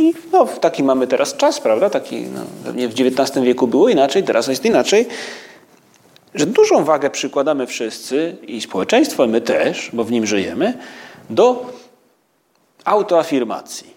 i, 0.08 0.14
no, 0.32 0.46
taki 0.46 0.84
mamy 0.84 1.08
teraz 1.08 1.38
czas, 1.38 1.60
prawda? 1.60 1.90
Taki, 1.90 2.22
no, 2.22 2.42
pewnie 2.64 2.88
w 2.88 2.92
XIX 2.92 3.46
wieku 3.46 3.68
było 3.68 3.90
inaczej, 3.90 4.24
teraz 4.24 4.48
jest 4.48 4.66
inaczej. 4.66 5.08
Że 6.36 6.46
dużą 6.46 6.84
wagę 6.84 7.10
przykładamy 7.10 7.68
wszyscy 7.68 8.38
i 8.48 8.62
społeczeństwo, 8.62 9.28
my 9.28 9.42
też, 9.42 9.90
bo 9.94 10.04
w 10.04 10.12
nim 10.12 10.26
żyjemy, 10.26 10.78
do 11.30 11.66
autoafirmacji, 12.86 13.94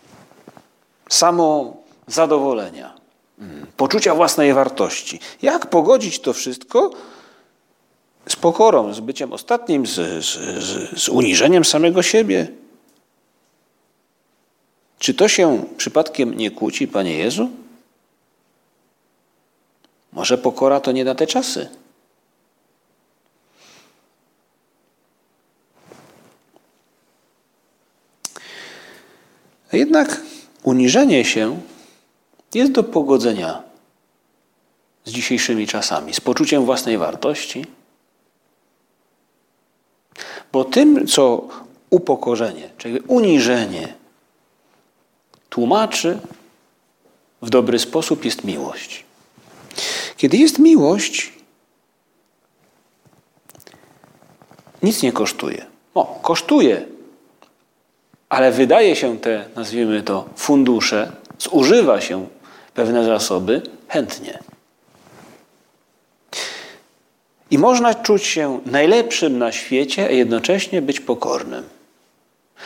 samozadowolenia, 1.09 2.95
mm, 3.38 3.67
poczucia 3.76 4.14
własnej 4.14 4.55
wartości. 4.55 5.21
Jak 5.43 5.67
pogodzić 5.67 6.21
to 6.21 6.33
wszystko 6.33 6.90
z 8.29 8.37
pokorą, 8.37 8.95
z 8.95 9.01
byciem 9.01 9.33
ostatnim, 9.33 9.87
z, 9.87 9.95
z, 10.25 10.25
z, 10.65 11.03
z 11.03 11.09
uniżeniem 11.09 11.65
samego 11.65 12.03
siebie? 12.03 12.49
Czy 14.99 15.15
to 15.15 15.29
się 15.29 15.65
przypadkiem 15.77 16.35
nie 16.35 16.51
kłóci, 16.51 16.89
Panie 16.89 17.19
Jezu? 17.19 17.51
Może 20.13 20.39
pokora 20.39 20.81
to 20.81 20.93
nie 20.93 21.05
na 21.05 21.15
te 21.15 21.27
czasy? 21.27 21.69
A 29.73 29.77
jednak 29.77 30.23
uniżenie 30.63 31.25
się 31.25 31.61
jest 32.55 32.73
do 32.73 32.83
pogodzenia 32.85 33.63
z 35.05 35.11
dzisiejszymi 35.11 35.67
czasami, 35.67 36.15
z 36.15 36.21
poczuciem 36.21 36.65
własnej 36.65 36.99
wartości. 36.99 37.78
Bo 40.52 40.64
tym, 40.64 41.07
co 41.07 41.49
upokorzenie, 41.90 42.71
czyli 42.78 43.00
uniżenie, 43.00 43.95
tłumaczy 45.49 46.19
w 47.43 47.50
dobry 47.50 47.78
sposób, 47.78 48.25
jest 48.25 48.45
miłość. 48.45 49.05
Kiedy 50.17 50.37
jest 50.37 50.59
miłość, 50.59 51.33
nic 54.83 55.02
nie 55.02 55.12
kosztuje. 55.12 55.67
O, 55.95 56.19
kosztuje, 56.23 56.87
ale 58.28 58.52
wydaje 58.52 58.97
się 58.97 59.19
te, 59.19 59.49
nazwijmy 59.57 60.02
to, 60.02 60.28
fundusze, 60.37 61.12
zużywa 61.38 62.00
się 62.00 62.26
pewne 62.75 63.05
zasoby 63.05 63.62
chętnie. 63.88 64.38
I 67.50 67.59
można 67.59 67.95
czuć 67.95 68.25
się 68.25 68.61
najlepszym 68.67 69.38
na 69.38 69.52
świecie, 69.52 70.07
a 70.07 70.11
jednocześnie 70.11 70.83
być 70.83 71.00
pokornym. 71.00 71.64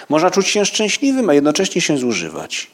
Można 0.09 0.31
czuć 0.31 0.49
się 0.49 0.65
szczęśliwym, 0.65 1.31
a 1.31 1.35
jednocześnie 1.35 1.81
się 1.81 1.99
zużywać. 1.99 2.71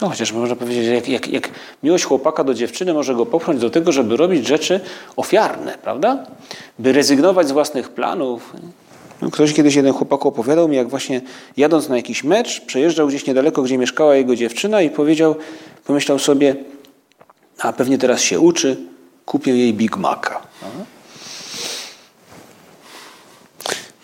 No 0.00 0.08
chociaż 0.08 0.32
można 0.32 0.56
powiedzieć, 0.56 0.84
że 0.84 0.94
jak, 0.94 1.08
jak, 1.08 1.28
jak 1.28 1.50
miłość 1.82 2.04
chłopaka 2.04 2.44
do 2.44 2.54
dziewczyny 2.54 2.94
może 2.94 3.14
go 3.14 3.26
popchnąć 3.26 3.60
do 3.60 3.70
tego, 3.70 3.92
żeby 3.92 4.16
robić 4.16 4.46
rzeczy 4.46 4.80
ofiarne, 5.16 5.78
prawda? 5.82 6.26
By 6.78 6.92
rezygnować 6.92 7.48
z 7.48 7.52
własnych 7.52 7.88
planów. 7.88 8.52
Ktoś 9.30 9.52
kiedyś 9.52 9.74
jeden 9.74 9.92
chłopak 9.92 10.26
opowiadał 10.26 10.68
mi, 10.68 10.76
jak 10.76 10.88
właśnie 10.88 11.20
jadąc 11.56 11.88
na 11.88 11.96
jakiś 11.96 12.24
mecz, 12.24 12.60
przejeżdżał 12.60 13.08
gdzieś 13.08 13.26
niedaleko, 13.26 13.62
gdzie 13.62 13.78
mieszkała 13.78 14.16
jego 14.16 14.36
dziewczyna 14.36 14.82
i 14.82 14.90
powiedział, 14.90 15.34
pomyślał 15.84 16.18
sobie, 16.18 16.56
a 17.58 17.72
pewnie 17.72 17.98
teraz 17.98 18.20
się 18.20 18.40
uczy, 18.40 18.76
kupię 19.26 19.56
jej 19.56 19.74
Big 19.74 19.96
Maca. 19.96 20.40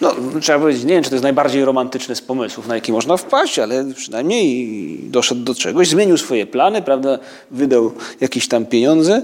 No, 0.00 0.14
trzeba 0.40 0.58
powiedzieć, 0.58 0.84
nie 0.84 0.94
wiem, 0.94 1.02
czy 1.02 1.10
to 1.10 1.16
jest 1.16 1.22
najbardziej 1.22 1.64
romantyczny 1.64 2.16
z 2.16 2.22
pomysłów, 2.22 2.66
na 2.66 2.74
jaki 2.74 2.92
można 2.92 3.16
wpaść, 3.16 3.58
ale 3.58 3.84
przynajmniej 3.94 5.00
doszedł 5.02 5.40
do 5.40 5.54
czegoś, 5.54 5.88
zmienił 5.88 6.16
swoje 6.16 6.46
plany, 6.46 6.82
prawda, 6.82 7.18
wydał 7.50 7.92
jakieś 8.20 8.48
tam 8.48 8.66
pieniądze 8.66 9.22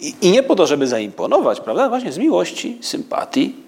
i, 0.00 0.14
i 0.22 0.30
nie 0.30 0.42
po 0.42 0.56
to, 0.56 0.66
żeby 0.66 0.86
zaimponować, 0.86 1.60
prawda, 1.60 1.88
właśnie 1.88 2.12
z 2.12 2.18
miłości, 2.18 2.78
sympatii 2.80 3.67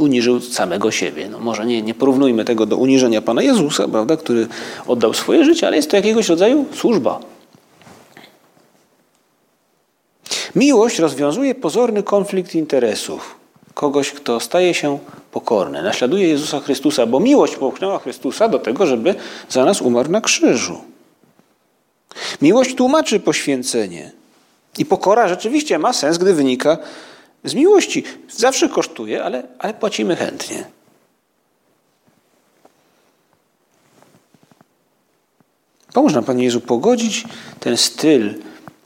uniżył 0.00 0.40
samego 0.40 0.90
siebie. 0.90 1.28
No 1.28 1.38
może 1.38 1.66
nie, 1.66 1.82
nie 1.82 1.94
porównujmy 1.94 2.44
tego 2.44 2.66
do 2.66 2.76
uniżenia 2.76 3.22
Pana 3.22 3.42
Jezusa, 3.42 3.88
prawda, 3.88 4.16
który 4.16 4.46
oddał 4.86 5.14
swoje 5.14 5.44
życie, 5.44 5.66
ale 5.66 5.76
jest 5.76 5.90
to 5.90 5.96
jakiegoś 5.96 6.28
rodzaju 6.28 6.64
służba. 6.74 7.20
Miłość 10.54 10.98
rozwiązuje 10.98 11.54
pozorny 11.54 12.02
konflikt 12.02 12.54
interesów 12.54 13.40
kogoś, 13.74 14.10
kto 14.10 14.40
staje 14.40 14.74
się 14.74 14.98
pokorny, 15.32 15.82
naśladuje 15.82 16.28
Jezusa 16.28 16.60
Chrystusa, 16.60 17.06
bo 17.06 17.20
miłość 17.20 17.56
popchnęła 17.56 17.98
Chrystusa 17.98 18.48
do 18.48 18.58
tego, 18.58 18.86
żeby 18.86 19.14
za 19.48 19.64
nas 19.64 19.80
umarł 19.80 20.10
na 20.10 20.20
krzyżu. 20.20 20.80
Miłość 22.42 22.74
tłumaczy 22.74 23.20
poświęcenie. 23.20 24.12
I 24.78 24.86
pokora 24.86 25.28
rzeczywiście 25.28 25.78
ma 25.78 25.92
sens, 25.92 26.18
gdy 26.18 26.34
wynika 26.34 26.78
z 27.44 27.54
miłości. 27.54 28.04
Zawsze 28.30 28.68
kosztuje, 28.68 29.24
ale, 29.24 29.42
ale 29.58 29.74
płacimy 29.74 30.16
chętnie. 30.16 30.64
Pomóż 35.92 36.12
nam, 36.12 36.24
Panie 36.24 36.44
Jezu, 36.44 36.60
pogodzić 36.60 37.24
ten 37.60 37.76
styl, 37.76 38.34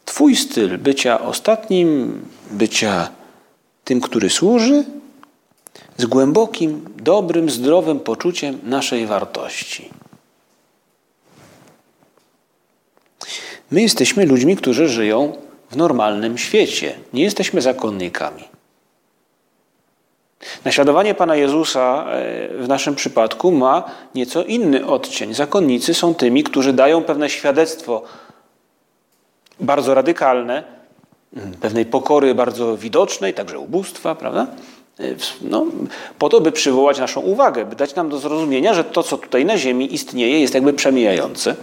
Twój 0.05 0.37
styl 0.37 0.79
bycia 0.79 1.21
ostatnim, 1.21 2.21
bycia 2.51 3.11
tym, 3.85 4.01
który 4.01 4.31
służy, 4.31 4.85
z 5.97 6.07
głębokim, 6.07 6.85
dobrym, 6.97 7.51
zdrowym 7.51 8.01
poczuciem 8.01 8.59
naszej 8.63 9.07
wartości. 9.07 9.91
My 13.71 13.83
jesteśmy 13.83 14.27
ludźmi, 14.27 14.57
którzy 14.57 14.89
żyją 14.89 15.37
w 15.71 15.77
normalnym 15.77 16.39
świecie. 16.39 16.95
Nie 17.13 17.23
jesteśmy 17.23 17.63
zakonnikami. 17.63 18.45
Naśladowanie 20.65 21.15
Pana 21.15 21.37
Jezusa 21.37 22.05
e, 22.09 22.49
w 22.49 22.69
naszym 22.69 22.95
przypadku 22.95 23.53
ma 23.53 23.85
nieco 24.15 24.45
inny 24.45 24.87
odcień. 24.87 25.35
Zakonnicy 25.35 25.95
są 25.95 26.15
tymi, 26.15 26.45
którzy 26.45 26.73
dają 26.73 27.03
pewne 27.03 27.31
świadectwo 27.31 28.03
bardzo 29.61 29.95
radykalne, 29.95 30.65
pewnej 31.61 31.87
pokory 31.87 32.35
bardzo 32.35 32.77
widocznej, 32.77 33.35
także 33.35 33.59
ubóstwa, 33.59 34.15
prawda? 34.15 34.47
E, 35.01 35.05
no, 35.41 35.67
po 36.19 36.29
to, 36.29 36.41
by 36.41 36.53
przywołać 36.53 36.99
naszą 36.99 37.21
uwagę, 37.21 37.65
by 37.65 37.77
dać 37.77 37.95
nam 37.95 38.09
do 38.09 38.19
zrozumienia, 38.19 38.75
że 38.75 38.85
to, 38.85 39.03
co 39.03 39.19
tutaj 39.19 39.45
na 39.45 39.59
Ziemi 39.59 39.95
istnieje, 39.95 40.41
jest 40.41 40.55
jakby 40.55 40.73
przemijające. 40.73 41.57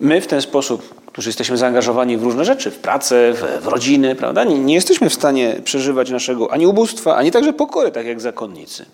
My 0.00 0.20
w 0.20 0.26
ten 0.26 0.42
sposób, 0.42 1.03
którzy 1.14 1.28
jesteśmy 1.28 1.56
zaangażowani 1.56 2.16
w 2.16 2.22
różne 2.22 2.44
rzeczy, 2.44 2.70
w 2.70 2.78
pracę, 2.78 3.32
w, 3.32 3.62
w 3.62 3.66
rodziny, 3.66 4.14
prawda, 4.14 4.44
nie, 4.44 4.58
nie, 4.58 4.74
jesteśmy 4.74 5.10
w 5.10 5.14
stanie 5.14 5.60
przeżywać 5.64 6.10
naszego 6.10 6.52
ani 6.52 6.66
ubóstwa, 6.66 7.16
ani 7.16 7.30
także 7.30 7.52
pokory, 7.52 7.90
tak 7.90 8.06
jak 8.06 8.20
zakonnicy. 8.20 8.86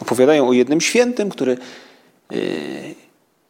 Opowiadają 0.00 0.48
o 0.48 0.52
jednym 0.52 0.80
świętym, 0.80 1.30
który 1.30 1.58
yy, 2.30 2.38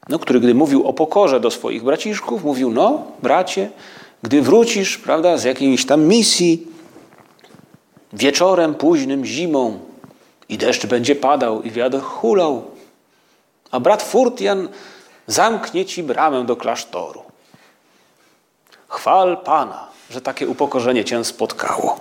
no, 0.08 0.18
który 0.18 0.40
gdy 0.40 0.54
mówił 0.54 0.86
o 0.86 0.92
pokorze 0.92 1.40
do 1.40 1.50
swoich 1.50 1.82
braciszków, 1.82 2.44
mówił, 2.44 2.70
no 2.70 3.02
bracie, 3.22 3.70
gdy 4.22 4.42
wrócisz, 4.42 4.98
prawda, 4.98 5.36
z 5.36 5.44
jakiejś 5.44 5.86
tam 5.86 6.04
misji, 6.04 6.66
wieczorem 8.12 8.74
późnym, 8.74 9.24
zimą 9.24 9.78
i 10.48 10.58
deszcz 10.58 10.86
będzie 10.86 11.16
padał 11.16 11.62
i 11.62 11.70
wiatr 11.70 12.00
hulał, 12.00 12.62
a 13.70 13.80
brat 13.80 14.02
Furtian 14.02 14.68
zamknie 15.28 15.84
ci 15.84 16.02
bramę 16.02 16.44
do 16.44 16.56
klasztoru. 16.56 17.22
Chwal 18.88 19.36
Pana, 19.44 19.88
że 20.10 20.20
takie 20.20 20.48
upokorzenie 20.48 21.04
cię 21.04 21.24
spotkało. 21.24 22.00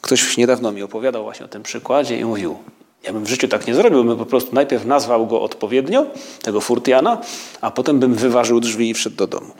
Ktoś 0.00 0.36
niedawno 0.36 0.72
mi 0.72 0.82
opowiadał 0.82 1.22
właśnie 1.22 1.46
o 1.46 1.48
tym 1.48 1.62
przykładzie 1.62 2.18
i 2.18 2.24
mówił, 2.24 2.58
ja 3.02 3.12
bym 3.12 3.24
w 3.24 3.28
życiu 3.28 3.48
tak 3.48 3.66
nie 3.66 3.74
zrobił, 3.74 4.04
bym 4.04 4.18
po 4.18 4.26
prostu 4.26 4.54
najpierw 4.54 4.84
nazwał 4.84 5.26
go 5.26 5.42
odpowiednio, 5.42 6.06
tego 6.42 6.60
Furtiana, 6.60 7.20
a 7.60 7.70
potem 7.70 7.98
bym 7.98 8.14
wyważył 8.14 8.60
drzwi 8.60 8.90
i 8.90 8.94
wszedł 8.94 9.16
do 9.16 9.26
domu. 9.26 9.52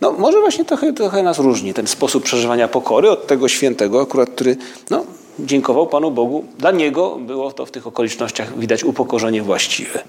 No 0.00 0.12
może 0.12 0.40
właśnie 0.40 0.64
trochę, 0.64 0.92
trochę 0.92 1.22
nas 1.22 1.38
różni 1.38 1.74
ten 1.74 1.86
sposób 1.86 2.24
przeżywania 2.24 2.68
pokory 2.68 3.10
od 3.10 3.26
tego 3.26 3.48
świętego, 3.48 4.00
akurat 4.00 4.30
który 4.30 4.56
no, 4.90 5.04
dziękował 5.38 5.86
Panu 5.86 6.10
Bogu. 6.10 6.44
Dla 6.58 6.70
niego 6.70 7.16
było 7.16 7.52
to 7.52 7.66
w 7.66 7.70
tych 7.70 7.86
okolicznościach 7.86 8.58
widać 8.58 8.84
upokorzenie 8.84 9.42
właściwe. 9.42 10.02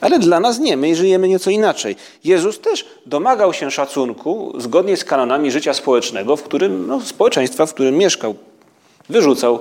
Ale 0.00 0.18
dla 0.18 0.40
nas 0.40 0.58
nie, 0.58 0.76
my 0.76 0.94
żyjemy 0.94 1.28
nieco 1.28 1.50
inaczej. 1.50 1.96
Jezus 2.24 2.60
też 2.60 2.84
domagał 3.06 3.52
się 3.52 3.70
szacunku 3.70 4.52
zgodnie 4.58 4.96
z 4.96 5.04
kanonami 5.04 5.50
życia 5.50 5.74
społecznego, 5.74 6.36
w 6.36 6.42
którym, 6.42 6.86
no, 6.86 7.00
społeczeństwa, 7.00 7.66
w 7.66 7.74
którym 7.74 7.96
mieszkał. 7.96 8.34
Wyrzucał 9.08 9.60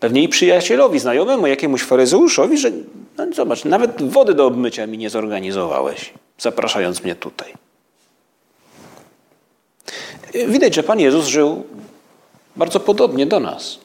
Pewnie 0.00 0.22
i 0.22 0.28
przyjacielowi, 0.28 0.98
znajomemu, 0.98 1.46
jakiemuś 1.46 1.82
faryzeuszowi, 1.82 2.58
że 2.58 2.70
no 3.18 3.26
zobacz, 3.34 3.64
nawet 3.64 4.12
wody 4.12 4.34
do 4.34 4.46
obmycia 4.46 4.86
mi 4.86 4.98
nie 4.98 5.10
zorganizowałeś, 5.10 6.12
zapraszając 6.38 7.04
mnie 7.04 7.14
tutaj. 7.14 7.54
Widać, 10.48 10.74
że 10.74 10.82
Pan 10.82 11.00
Jezus 11.00 11.26
żył 11.26 11.64
bardzo 12.56 12.80
podobnie 12.80 13.26
do 13.26 13.40
nas. 13.40 13.78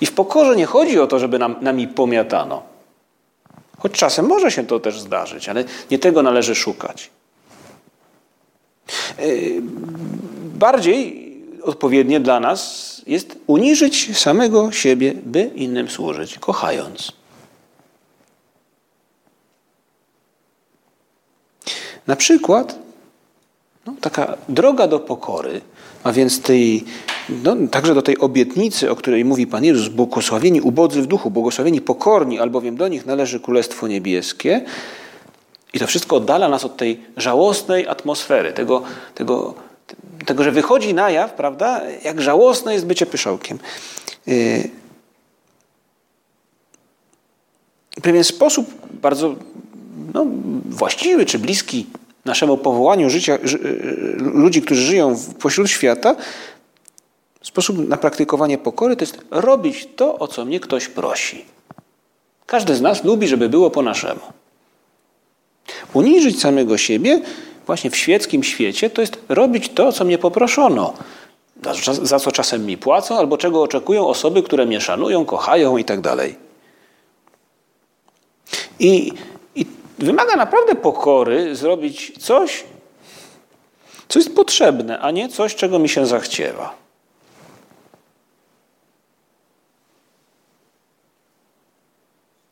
I 0.00 0.06
w 0.06 0.12
pokorze 0.12 0.56
nie 0.56 0.66
chodzi 0.66 1.00
o 1.00 1.06
to, 1.06 1.18
żeby 1.18 1.38
nam, 1.38 1.56
nami 1.60 1.88
pomiatano. 1.88 2.62
Choć 3.80 3.92
czasem 3.92 4.26
może 4.26 4.50
się 4.50 4.66
to 4.66 4.80
też 4.80 5.00
zdarzyć, 5.00 5.48
ale 5.48 5.64
nie 5.90 5.98
tego 5.98 6.22
należy 6.22 6.54
szukać. 6.54 7.10
E, 9.18 9.22
bardziej 10.54 11.30
odpowiednie 11.62 12.20
dla 12.20 12.40
nas 12.40 13.02
jest 13.06 13.38
uniżyć 13.46 14.18
samego 14.18 14.72
siebie, 14.72 15.14
by 15.24 15.40
innym 15.54 15.88
służyć, 15.88 16.38
kochając. 16.38 17.12
Na 22.06 22.16
przykład 22.16 22.78
no, 23.86 23.94
taka 24.00 24.36
droga 24.48 24.86
do 24.86 25.00
pokory, 25.00 25.60
a 26.04 26.12
więc 26.12 26.42
tej, 26.42 26.84
no, 27.44 27.56
także 27.70 27.94
do 27.94 28.02
tej 28.02 28.18
obietnicy, 28.18 28.90
o 28.90 28.96
której 28.96 29.24
mówi 29.24 29.46
Pan 29.46 29.64
Jezus, 29.64 29.88
błogosławieni 29.88 30.60
ubodzy 30.60 31.02
w 31.02 31.06
duchu, 31.06 31.30
błogosławieni 31.30 31.80
pokorni, 31.80 32.38
albowiem 32.38 32.76
do 32.76 32.88
nich 32.88 33.06
należy 33.06 33.40
Królestwo 33.40 33.88
Niebieskie. 33.88 34.64
I 35.72 35.78
to 35.78 35.86
wszystko 35.86 36.16
oddala 36.16 36.48
nas 36.48 36.64
od 36.64 36.76
tej 36.76 37.00
żałosnej 37.16 37.88
atmosfery, 37.88 38.52
tego, 38.52 38.82
tego, 39.14 39.54
tego 40.26 40.44
że 40.44 40.52
wychodzi 40.52 40.94
na 40.94 41.10
jaw, 41.10 41.34
prawda, 41.34 41.82
jak 42.04 42.20
żałosne 42.20 42.72
jest 42.74 42.86
bycie 42.86 43.06
pyszałkiem. 43.06 43.58
W 47.96 48.00
pewien 48.02 48.24
sposób 48.24 48.70
bardzo 49.02 49.34
no, 50.14 50.26
właściwy 50.64 51.26
czy 51.26 51.38
bliski 51.38 51.86
naszemu 52.24 52.56
powołaniu 52.56 53.10
życia 53.10 53.38
ludzi, 54.16 54.62
którzy 54.62 54.80
żyją 54.80 55.16
pośród 55.40 55.70
świata, 55.70 56.16
sposób 57.42 57.88
na 57.88 57.96
praktykowanie 57.96 58.58
pokory 58.58 58.96
to 58.96 59.02
jest 59.04 59.18
robić 59.30 59.88
to, 59.96 60.18
o 60.18 60.28
co 60.28 60.44
mnie 60.44 60.60
ktoś 60.60 60.88
prosi. 60.88 61.44
Każdy 62.46 62.76
z 62.76 62.80
nas 62.80 63.04
lubi, 63.04 63.28
żeby 63.28 63.48
było 63.48 63.70
po 63.70 63.82
naszemu. 63.82 64.20
Uniżyć 65.92 66.40
samego 66.40 66.78
siebie 66.78 67.20
właśnie 67.66 67.90
w 67.90 67.96
świeckim 67.96 68.42
świecie 68.42 68.90
to 68.90 69.00
jest 69.00 69.18
robić 69.28 69.68
to, 69.68 69.92
co 69.92 70.04
mnie 70.04 70.18
poproszono, 70.18 70.94
za 72.02 72.18
co 72.18 72.32
czasem 72.32 72.66
mi 72.66 72.76
płacą, 72.76 73.18
albo 73.18 73.38
czego 73.38 73.62
oczekują 73.62 74.06
osoby, 74.06 74.42
które 74.42 74.66
mnie 74.66 74.80
szanują, 74.80 75.24
kochają 75.24 75.76
i 75.76 75.84
tak 75.84 76.00
dalej. 76.00 76.36
I 78.78 79.12
wymaga 80.00 80.36
naprawdę 80.36 80.74
pokory 80.74 81.56
zrobić 81.56 82.12
coś, 82.18 82.64
co 84.08 84.18
jest 84.18 84.34
potrzebne, 84.34 85.00
a 85.00 85.10
nie 85.10 85.28
coś, 85.28 85.54
czego 85.54 85.78
mi 85.78 85.88
się 85.88 86.06
zachciewa. 86.06 86.74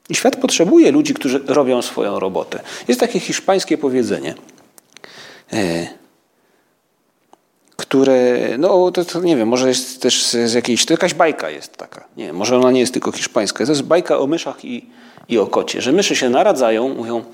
I 0.08 0.14
świat 0.14 0.36
potrzebuje 0.36 0.92
ludzi, 0.92 1.14
którzy 1.14 1.38
robią 1.46 1.82
swoją 1.82 2.20
robotę. 2.20 2.60
Jest 2.88 3.00
takie 3.00 3.20
hiszpańskie 3.20 3.78
powiedzenie, 3.78 4.34
e, 5.52 5.86
które, 7.78 8.38
no 8.58 8.90
to, 8.90 9.04
to, 9.04 9.20
nie 9.20 9.36
wiem, 9.36 9.48
może 9.48 9.68
jest 9.68 10.02
też 10.02 10.24
z 10.26 10.54
jakiejś, 10.54 10.86
to 10.86 10.92
jakaś 10.92 11.14
bajka 11.14 11.50
jest 11.50 11.76
taka. 11.76 12.04
Nie, 12.16 12.32
może 12.32 12.56
ona 12.56 12.70
nie 12.70 12.80
jest 12.80 12.92
tylko 12.92 13.12
hiszpańska. 13.12 13.64
To 13.64 13.72
jest 13.72 13.82
bajka 13.82 14.18
o 14.18 14.26
myszach 14.26 14.64
i, 14.64 14.86
i 15.28 15.38
o 15.38 15.46
kocie, 15.46 15.80
że 15.80 15.92
myszy 15.92 16.16
się 16.16 16.30
naradzają, 16.30 16.88
mówią, 16.88 17.24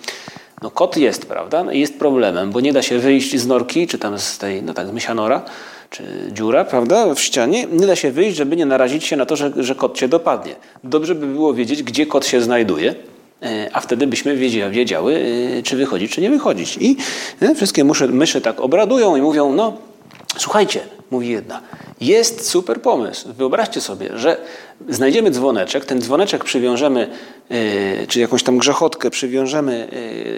no 0.63 0.71
kot 0.71 0.97
jest, 0.97 1.27
prawda, 1.27 1.65
no 1.65 1.73
jest 1.73 1.99
problemem, 1.99 2.51
bo 2.51 2.61
nie 2.61 2.73
da 2.73 2.83
się 2.83 2.99
wyjść 2.99 3.37
z 3.37 3.47
norki, 3.47 3.87
czy 3.87 3.99
tam 3.99 4.19
z 4.19 4.39
tej, 4.39 4.63
no 4.63 4.75
tak, 4.75 4.87
z 4.87 4.91
mysianora, 4.91 5.43
czy 5.91 6.03
dziura, 6.33 6.65
prawda, 6.65 7.15
w 7.15 7.21
ścianie, 7.21 7.67
nie 7.73 7.87
da 7.87 7.97
się 7.97 8.11
wyjść, 8.11 8.37
żeby 8.37 8.57
nie 8.57 8.67
narazić 8.67 9.05
się 9.05 9.17
na 9.17 9.27
to, 9.27 9.37
że, 9.37 9.53
że 9.57 9.75
kot 9.75 9.97
cię 9.97 10.09
dopadnie. 10.09 10.55
Dobrze 10.85 11.15
by 11.15 11.27
było 11.27 11.55
wiedzieć, 11.55 11.83
gdzie 11.83 12.07
kot 12.07 12.27
się 12.27 12.41
znajduje, 12.41 12.95
e, 13.43 13.71
a 13.73 13.81
wtedy 13.81 14.07
byśmy 14.07 14.37
wiedziały, 14.71 15.25
e, 15.59 15.63
czy 15.63 15.77
wychodzić, 15.77 16.13
czy 16.13 16.21
nie 16.21 16.31
wychodzić. 16.31 16.77
I 16.81 16.97
e, 17.41 17.55
wszystkie 17.55 17.85
myszy 18.09 18.41
tak 18.41 18.61
obradują 18.61 19.17
i 19.17 19.23
mówią, 19.23 19.53
no 19.53 19.94
słuchajcie, 20.39 20.81
mówi 21.11 21.29
jedna, 21.29 21.61
jest 22.01 22.49
super 22.49 22.83
pomysł. 22.83 23.33
Wyobraźcie 23.33 23.81
sobie, 23.81 24.19
że 24.19 24.41
znajdziemy 24.89 25.31
dzwoneczek, 25.31 25.85
ten 25.85 26.01
dzwoneczek 26.01 26.45
przywiążemy, 26.45 27.11
yy, 27.51 28.07
czy 28.09 28.21
jakąś 28.21 28.43
tam 28.43 28.59
grzechotkę 28.59 29.11
przywiążemy 29.11 29.89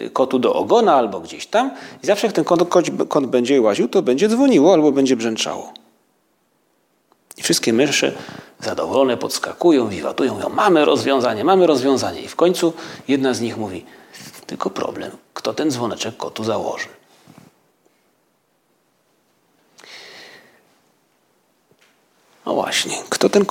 yy, 0.03 0.11
kotu 0.11 0.39
do 0.39 0.55
ogona 0.55 0.95
albo 0.95 1.21
gdzieś 1.21 1.47
tam 1.47 1.71
i 2.03 2.07
zawsze 2.07 2.27
jak 2.27 2.37
ten 2.37 2.45
kot, 2.45 2.69
kot, 2.69 2.87
kot 3.09 3.27
będzie 3.27 3.61
łaził, 3.61 3.89
to 3.89 4.03
będzie 4.03 4.29
dzwoniło 4.29 4.73
albo 4.75 4.93
będzie 4.93 5.17
brzęczało. 5.17 5.73
I 7.37 7.43
wszystkie 7.43 7.73
myszy 7.73 8.13
zadowolone 8.61 9.17
podskakują, 9.17 9.89
wiwatują, 9.89 10.35
mówią, 10.35 10.49
mamy 10.49 10.85
rozwiązanie, 10.85 11.45
mamy 11.45 11.67
rozwiązanie. 11.67 12.23
I 12.23 12.29
w 12.29 12.37
końcu 12.37 12.73
jedna 13.09 13.35
z 13.35 13.41
nich 13.41 13.57
mówi, 13.57 13.85
tylko 14.47 14.71
problem, 14.71 15.11
kto 15.35 15.55
ten 15.55 15.71
dzwoneczek 15.71 16.17
kotu 16.17 16.45
założy. 16.45 16.89
No 22.47 22.55
właśnie, 22.55 22.97
kto 23.09 23.29
ten 23.29 23.45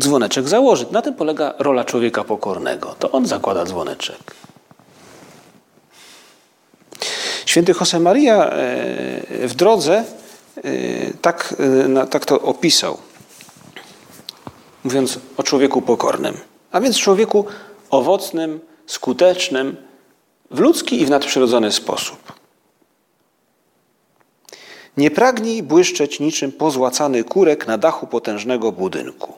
dzwoneczek 0.00 0.48
założy? 0.48 0.86
Na 0.90 1.02
tym 1.02 1.14
polega 1.14 1.54
rola 1.58 1.84
człowieka 1.84 2.24
pokornego. 2.24 2.94
To 2.98 3.10
on 3.10 3.26
zakłada 3.26 3.64
dzwoneczek. 3.64 4.34
Święty 7.46 7.74
Josemaria 7.80 8.50
e, 8.50 9.48
w 9.48 9.54
drodze 9.54 10.04
e, 10.56 10.62
tak, 11.22 11.54
e, 12.00 12.06
tak 12.06 12.26
to 12.26 12.40
opisał, 12.40 12.98
mówiąc 14.84 15.18
o 15.36 15.42
człowieku 15.42 15.82
pokornym. 15.82 16.36
A 16.72 16.80
więc 16.80 16.98
człowieku 16.98 17.44
owocnym, 17.90 18.60
skutecznym, 18.86 19.76
w 20.50 20.58
ludzki 20.58 21.02
i 21.02 21.06
w 21.06 21.10
nadprzyrodzony 21.10 21.72
sposób. 21.72 22.27
Nie 24.98 25.10
pragnij 25.10 25.62
błyszczeć 25.62 26.20
niczym 26.20 26.52
pozłacany 26.52 27.24
kurek 27.24 27.66
na 27.66 27.78
dachu 27.78 28.06
potężnego 28.06 28.72
budynku. 28.72 29.32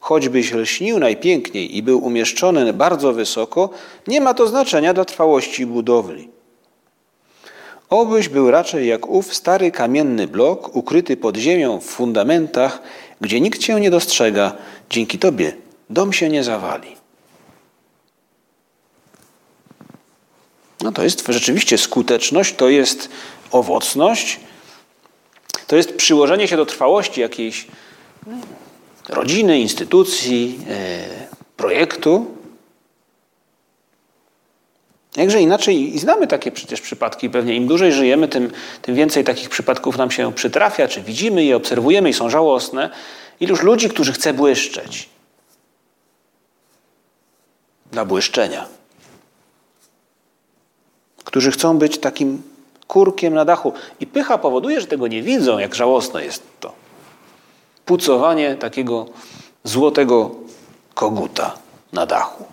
Choćbyś 0.00 0.52
lśnił 0.52 0.98
najpiękniej 0.98 1.76
i 1.76 1.82
był 1.82 2.04
umieszczony 2.04 2.72
bardzo 2.72 3.12
wysoko, 3.12 3.70
nie 4.06 4.20
ma 4.20 4.34
to 4.34 4.46
znaczenia 4.46 4.94
dla 4.94 5.04
trwałości 5.04 5.66
budowli. 5.66 6.28
Obyś 7.90 8.28
był 8.28 8.50
raczej 8.50 8.88
jak 8.88 9.06
ów 9.06 9.34
stary 9.34 9.70
kamienny 9.70 10.26
blok, 10.26 10.76
ukryty 10.76 11.16
pod 11.16 11.36
ziemią 11.36 11.80
w 11.80 11.84
fundamentach, 11.84 12.82
gdzie 13.20 13.40
nikt 13.40 13.58
cię 13.58 13.80
nie 13.80 13.90
dostrzega, 13.90 14.52
dzięki 14.90 15.18
tobie 15.18 15.52
dom 15.90 16.12
się 16.12 16.28
nie 16.28 16.44
zawali. 16.44 16.96
No 20.80 20.92
to 20.92 21.02
jest 21.02 21.26
rzeczywiście 21.28 21.78
skuteczność, 21.78 22.54
to 22.54 22.68
jest 22.68 23.08
owocność, 23.52 24.40
to 25.66 25.76
jest 25.76 25.96
przyłożenie 25.96 26.48
się 26.48 26.56
do 26.56 26.66
trwałości 26.66 27.20
jakiejś 27.20 27.66
rodziny, 29.08 29.60
instytucji, 29.60 30.58
e, 30.70 31.28
projektu. 31.56 32.26
Jakże 35.16 35.40
inaczej, 35.40 35.94
i 35.94 35.98
znamy 35.98 36.26
takie 36.26 36.52
przecież 36.52 36.80
przypadki, 36.80 37.30
pewnie 37.30 37.54
im 37.56 37.66
dłużej 37.66 37.92
żyjemy, 37.92 38.28
tym, 38.28 38.50
tym 38.82 38.94
więcej 38.94 39.24
takich 39.24 39.48
przypadków 39.48 39.96
nam 39.96 40.10
się 40.10 40.32
przytrafia, 40.32 40.88
czy 40.88 41.02
widzimy 41.02 41.44
je, 41.44 41.56
obserwujemy 41.56 42.10
i 42.10 42.14
są 42.14 42.30
żałosne. 42.30 42.90
Iluż 43.40 43.62
ludzi, 43.62 43.88
którzy 43.88 44.12
chce 44.12 44.34
błyszczeć. 44.34 45.08
Dla 47.92 48.04
błyszczenia. 48.04 48.66
Którzy 51.24 51.50
chcą 51.50 51.78
być 51.78 51.98
takim 51.98 52.42
kurkiem 52.88 53.34
na 53.34 53.44
dachu. 53.44 53.72
I 54.00 54.06
pycha 54.06 54.38
powoduje, 54.38 54.80
że 54.80 54.86
tego 54.86 55.06
nie 55.06 55.22
widzą, 55.22 55.58
jak 55.58 55.74
żałosne 55.74 56.24
jest 56.24 56.42
to. 56.60 56.72
Pucowanie 57.84 58.56
takiego 58.56 59.06
złotego 59.64 60.30
koguta 60.94 61.54
na 61.92 62.06
dachu. 62.06 62.44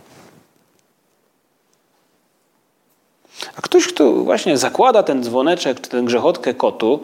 A 3.55 3.61
ktoś, 3.61 3.87
kto 3.87 4.11
właśnie 4.11 4.57
zakłada 4.57 5.03
ten 5.03 5.23
dzwoneczek 5.23 5.81
czy 5.81 5.89
tę 5.89 6.01
grzechotkę 6.01 6.53
kotu, 6.53 6.99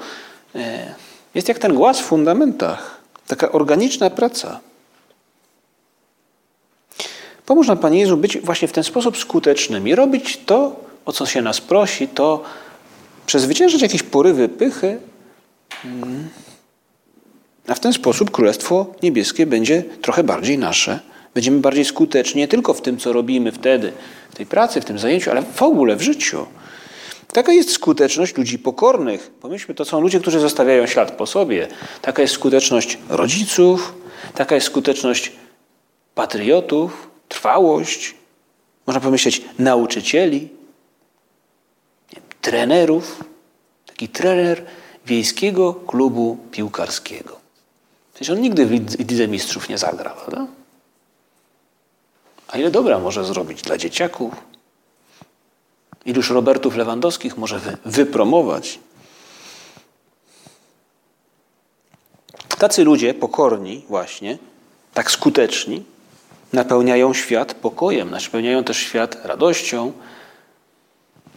e, 0.55 0.93
jest 1.35 1.47
jak 1.47 1.59
ten 1.59 1.73
głaz 1.73 1.99
w 1.99 2.03
fundamentach. 2.03 3.01
Taka 3.27 3.51
organiczna 3.51 4.09
praca. 4.09 4.59
Pomóż 7.45 7.67
nam, 7.67 7.77
Panie 7.77 7.99
Jezu, 7.99 8.17
być 8.17 8.37
właśnie 8.37 8.67
w 8.67 8.71
ten 8.71 8.83
sposób 8.83 9.17
skutecznym 9.17 9.87
i 9.87 9.95
robić 9.95 10.39
to, 10.45 10.75
o 11.05 11.11
co 11.11 11.25
się 11.25 11.41
nas 11.41 11.61
prosi, 11.61 12.07
to, 12.07 12.43
przezwyciężyć 13.31 13.81
jakieś 13.81 14.03
porywy 14.03 14.49
pychy, 14.49 14.97
mm, 15.85 16.29
a 17.67 17.75
w 17.75 17.79
ten 17.79 17.93
sposób 17.93 18.31
Królestwo 18.31 18.85
Niebieskie 19.03 19.45
będzie 19.45 19.83
trochę 20.01 20.23
bardziej 20.23 20.57
nasze. 20.57 20.99
Będziemy 21.33 21.59
bardziej 21.59 21.85
skuteczni 21.85 22.41
nie 22.41 22.47
tylko 22.47 22.73
w 22.73 22.81
tym, 22.81 22.97
co 22.97 23.13
robimy 23.13 23.51
wtedy, 23.51 23.93
w 24.31 24.35
tej 24.35 24.45
pracy, 24.45 24.81
w 24.81 24.85
tym 24.85 24.99
zajęciu, 24.99 25.31
ale 25.31 25.41
w 25.41 25.61
ogóle 25.61 25.95
w 25.95 26.01
życiu. 26.01 26.45
Taka 27.33 27.51
jest 27.51 27.71
skuteczność 27.71 28.37
ludzi 28.37 28.59
pokornych. 28.59 29.31
Pomyślmy, 29.41 29.75
to 29.75 29.85
są 29.85 30.01
ludzie, 30.01 30.19
którzy 30.19 30.39
zostawiają 30.39 30.87
ślad 30.87 31.11
po 31.11 31.25
sobie. 31.25 31.67
Taka 32.01 32.21
jest 32.21 32.33
skuteczność 32.33 32.97
rodziców, 33.09 33.93
taka 34.35 34.55
jest 34.55 34.67
skuteczność 34.67 35.31
patriotów, 36.15 37.09
trwałość, 37.27 38.15
można 38.87 39.01
pomyśleć 39.01 39.41
nauczycieli, 39.59 40.60
trenerów. 42.51 43.23
Taki 43.85 44.09
trener 44.09 44.65
wiejskiego 45.05 45.73
klubu 45.73 46.37
piłkarskiego. 46.51 47.39
Przecież 48.13 48.29
on 48.29 48.41
nigdy 48.41 48.65
w 48.65 48.99
Lidze 48.99 49.27
Mistrzów 49.27 49.69
nie 49.69 49.77
zagra, 49.77 50.09
prawda? 50.09 50.47
A 52.47 52.57
ile 52.57 52.71
dobra 52.71 52.99
może 52.99 53.25
zrobić 53.25 53.61
dla 53.61 53.77
dzieciaków? 53.77 54.33
Iluż 56.05 56.29
Robertów 56.29 56.75
Lewandowskich 56.75 57.37
może 57.37 57.59
wy, 57.59 57.77
wypromować? 57.85 58.79
Tacy 62.57 62.83
ludzie 62.83 63.13
pokorni 63.13 63.85
właśnie, 63.89 64.37
tak 64.93 65.11
skuteczni, 65.11 65.83
napełniają 66.53 67.13
świat 67.13 67.53
pokojem, 67.53 68.09
napełniają 68.11 68.63
też 68.63 68.77
świat 68.77 69.25
radością. 69.25 69.91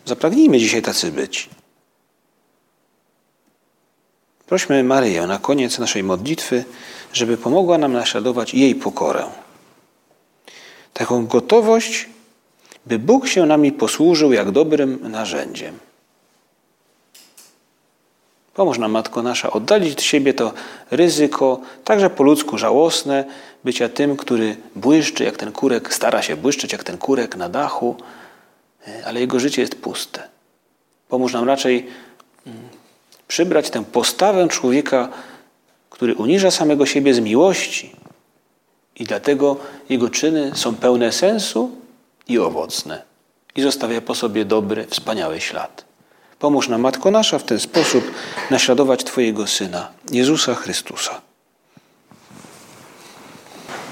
Zapragnijmy 0.05 0.59
dzisiaj 0.59 0.83
tacy 0.83 1.12
być. 1.12 1.49
Prośmy 4.47 4.85
Maryję 4.85 5.27
na 5.27 5.38
koniec 5.38 5.79
naszej 5.79 6.03
modlitwy, 6.03 6.64
żeby 7.12 7.37
pomogła 7.37 7.79
nam 7.79 7.93
naśladować 7.93 8.55
jej 8.55 8.75
pokorę. 8.75 9.25
Taką 10.93 11.27
gotowość, 11.27 12.09
by 12.87 12.99
Bóg 12.99 13.27
się 13.29 13.47
nami 13.47 13.73
posłużył 13.73 14.33
jak 14.33 14.51
dobrym 14.51 15.11
narzędziem. 15.11 15.79
Pomóż 18.55 18.79
nam, 18.79 18.90
Matko 18.90 19.23
Nasza, 19.23 19.51
oddalić 19.51 19.93
od 19.93 20.03
siebie 20.03 20.35
to 20.35 20.53
ryzyko, 20.90 21.61
także 21.85 22.11
po 22.11 22.23
ludzku 22.23 22.59
żałosne, 22.59 23.25
bycia 23.64 23.88
tym, 23.88 24.17
który 24.17 24.57
błyszczy 24.77 25.25
jak 25.25 25.37
ten 25.37 25.53
kurek, 25.53 25.95
stara 25.95 26.23
się 26.23 26.37
błyszczeć 26.37 26.73
jak 26.73 26.85
ten 26.85 26.99
kurek 26.99 27.37
na 27.37 27.49
dachu, 27.49 27.97
ale 29.05 29.20
jego 29.20 29.40
życie 29.40 29.62
jest 29.62 29.75
puste. 29.75 30.29
Pomóż 31.09 31.33
nam 31.33 31.44
raczej 31.44 31.87
mm, 32.47 32.59
przybrać 33.29 33.70
tę 33.70 33.85
postawę 33.85 34.49
człowieka, 34.49 35.09
który 35.90 36.14
uniża 36.14 36.51
samego 36.51 36.87
siebie 36.87 37.14
z 37.14 37.20
miłości 37.20 37.97
i 38.97 39.05
dlatego 39.05 39.57
jego 39.88 40.11
czyny 40.11 40.53
są 40.55 40.75
pełne 40.75 41.12
sensu 41.12 41.70
i 42.29 42.38
owocne 42.38 43.03
i 43.57 43.62
zostawia 43.62 44.01
po 44.01 44.14
sobie 44.14 44.44
dobry, 44.44 44.87
wspaniały 44.90 45.40
ślad. 45.40 45.85
Pomóż 46.38 46.68
nam, 46.68 46.81
Matko 46.81 47.11
Nasza, 47.11 47.38
w 47.38 47.44
ten 47.44 47.59
sposób 47.59 48.05
naśladować 48.51 49.05
Twojego 49.05 49.47
Syna, 49.47 49.88
Jezusa 50.11 50.55
Chrystusa. 50.55 51.20